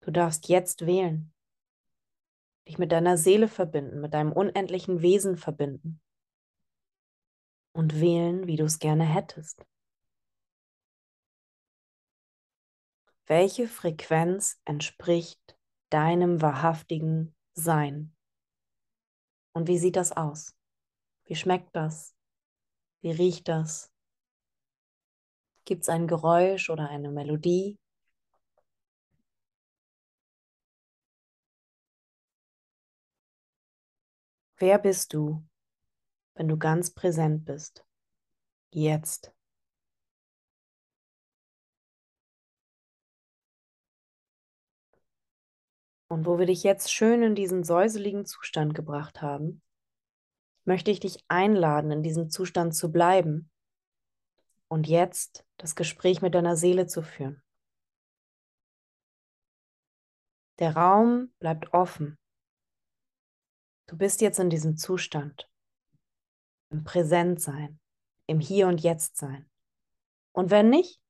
Du 0.00 0.10
darfst 0.10 0.48
jetzt 0.48 0.86
wählen. 0.86 1.32
Dich 2.66 2.78
mit 2.78 2.90
deiner 2.90 3.16
Seele 3.16 3.46
verbinden, 3.46 4.00
mit 4.00 4.14
deinem 4.14 4.32
unendlichen 4.32 5.00
Wesen 5.00 5.36
verbinden. 5.36 6.00
Und 7.72 8.00
wählen, 8.00 8.46
wie 8.46 8.56
du 8.56 8.64
es 8.64 8.78
gerne 8.80 9.04
hättest. 9.04 9.64
Welche 13.26 13.68
Frequenz 13.68 14.60
entspricht 14.64 15.56
deinem 15.90 16.42
wahrhaftigen 16.42 17.36
Sein? 17.52 18.16
Und 19.52 19.68
wie 19.68 19.78
sieht 19.78 19.96
das 19.96 20.12
aus? 20.12 20.57
Wie 21.28 21.36
schmeckt 21.36 21.76
das? 21.76 22.16
Wie 23.02 23.10
riecht 23.10 23.48
das? 23.48 23.92
Gibt 25.66 25.82
es 25.82 25.90
ein 25.90 26.08
Geräusch 26.08 26.70
oder 26.70 26.88
eine 26.88 27.10
Melodie? 27.10 27.78
Wer 34.56 34.78
bist 34.78 35.12
du, 35.12 35.46
wenn 36.34 36.48
du 36.48 36.56
ganz 36.56 36.94
präsent 36.94 37.44
bist? 37.44 37.84
Jetzt. 38.70 39.30
Und 46.08 46.24
wo 46.24 46.38
wir 46.38 46.46
dich 46.46 46.62
jetzt 46.62 46.90
schön 46.90 47.22
in 47.22 47.34
diesen 47.34 47.64
säuseligen 47.64 48.24
Zustand 48.24 48.74
gebracht 48.74 49.20
haben, 49.20 49.60
möchte 50.68 50.90
ich 50.90 51.00
dich 51.00 51.24
einladen, 51.26 51.90
in 51.90 52.02
diesem 52.02 52.30
Zustand 52.30 52.74
zu 52.74 52.92
bleiben 52.92 53.50
und 54.68 54.86
jetzt 54.86 55.44
das 55.56 55.74
Gespräch 55.74 56.22
mit 56.22 56.34
deiner 56.34 56.56
Seele 56.56 56.86
zu 56.86 57.02
führen. 57.02 57.42
Der 60.60 60.76
Raum 60.76 61.32
bleibt 61.40 61.72
offen 61.72 62.18
Du 63.88 63.96
bist 63.96 64.20
jetzt 64.20 64.38
in 64.38 64.50
diesem 64.50 64.76
Zustand, 64.76 65.50
im 66.70 66.84
Präsentsein, 66.84 67.80
im 68.26 68.38
Hier 68.38 68.68
und 68.68 68.82
Jetzt 68.82 69.16
sein. 69.16 69.48
Und 70.32 70.50
wenn 70.50 70.68
nicht, 70.68 71.00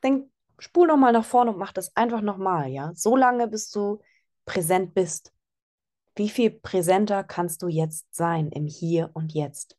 dann 0.00 0.32
spul 0.58 0.86
noch 0.86 0.96
mal 0.96 1.12
nach 1.12 1.24
vorne 1.24 1.50
und 1.50 1.58
mach 1.58 1.74
das 1.74 1.94
einfach 1.94 2.22
noch 2.22 2.38
mal, 2.38 2.68
ja? 2.68 2.94
So 2.94 3.14
lange, 3.14 3.46
bis 3.46 3.70
du 3.70 4.00
präsent 4.46 4.94
bist. 4.94 5.33
Wie 6.16 6.28
viel 6.28 6.50
präsenter 6.50 7.24
kannst 7.24 7.62
du 7.62 7.68
jetzt 7.68 8.14
sein 8.14 8.50
im 8.50 8.66
Hier 8.66 9.10
und 9.14 9.32
Jetzt? 9.32 9.76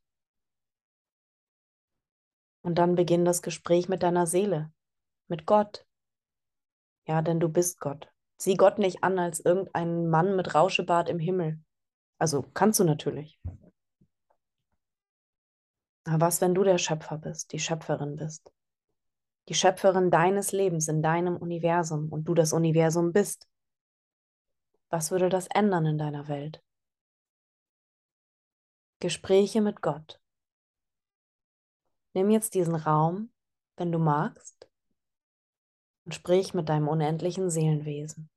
Und 2.61 2.75
dann 2.75 2.95
beginn 2.95 3.25
das 3.25 3.41
Gespräch 3.41 3.88
mit 3.88 4.03
deiner 4.03 4.27
Seele, 4.27 4.73
mit 5.27 5.45
Gott. 5.45 5.86
Ja, 7.07 7.21
denn 7.21 7.39
du 7.39 7.47
bist 7.47 7.79
Gott. 7.79 8.11
Sieh 8.38 8.55
Gott 8.55 8.79
nicht 8.79 9.03
an 9.03 9.17
als 9.17 9.39
irgendeinen 9.39 10.09
Mann 10.09 10.36
mit 10.36 10.55
Rauschebart 10.55 11.07
im 11.07 11.19
Himmel. 11.19 11.59
Also 12.17 12.43
kannst 12.53 12.79
du 12.79 12.83
natürlich. 12.83 13.39
Aber 16.05 16.25
was, 16.25 16.41
wenn 16.41 16.53
du 16.53 16.63
der 16.63 16.77
Schöpfer 16.77 17.17
bist, 17.17 17.53
die 17.53 17.59
Schöpferin 17.59 18.15
bist? 18.15 18.51
Die 19.47 19.53
Schöpferin 19.53 20.11
deines 20.11 20.51
Lebens 20.51 20.88
in 20.88 21.01
deinem 21.01 21.38
Universum 21.38 22.11
und 22.11 22.25
du 22.25 22.33
das 22.33 22.51
Universum 22.51 23.13
bist. 23.13 23.47
Was 24.95 25.11
würde 25.11 25.27
das 25.27 25.47
ändern 25.47 25.85
in 25.85 25.97
deiner 25.97 26.29
Welt? 26.29 26.63
Gespräche 29.01 29.59
mit 29.59 29.81
Gott. 29.81 30.21
Nimm 32.13 32.29
jetzt 32.29 32.53
diesen 32.53 32.75
Raum, 32.75 33.29
wenn 33.75 33.91
du 33.91 33.99
magst, 33.99 34.71
und 36.05 36.15
sprich 36.15 36.53
mit 36.53 36.69
deinem 36.69 36.87
unendlichen 36.87 37.49
Seelenwesen. 37.49 38.29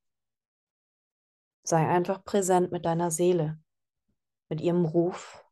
Sei 1.63 1.87
einfach 1.89 2.25
präsent 2.25 2.73
mit 2.73 2.85
deiner 2.85 3.13
Seele, 3.13 3.63
mit 4.49 4.61
ihrem 4.61 4.85
Ruf, 4.85 5.45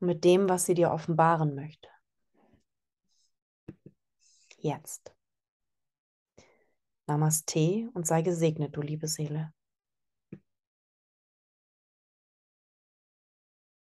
mit 0.00 0.24
dem, 0.24 0.48
was 0.48 0.64
sie 0.64 0.74
dir 0.74 0.90
offenbaren 0.90 1.54
möchte. 1.54 1.88
Jetzt. 4.58 5.14
Namaste 7.08 7.90
und 7.94 8.06
sei 8.06 8.22
gesegnet, 8.22 8.76
du 8.76 8.80
liebe 8.82 9.08
Seele. 9.08 9.52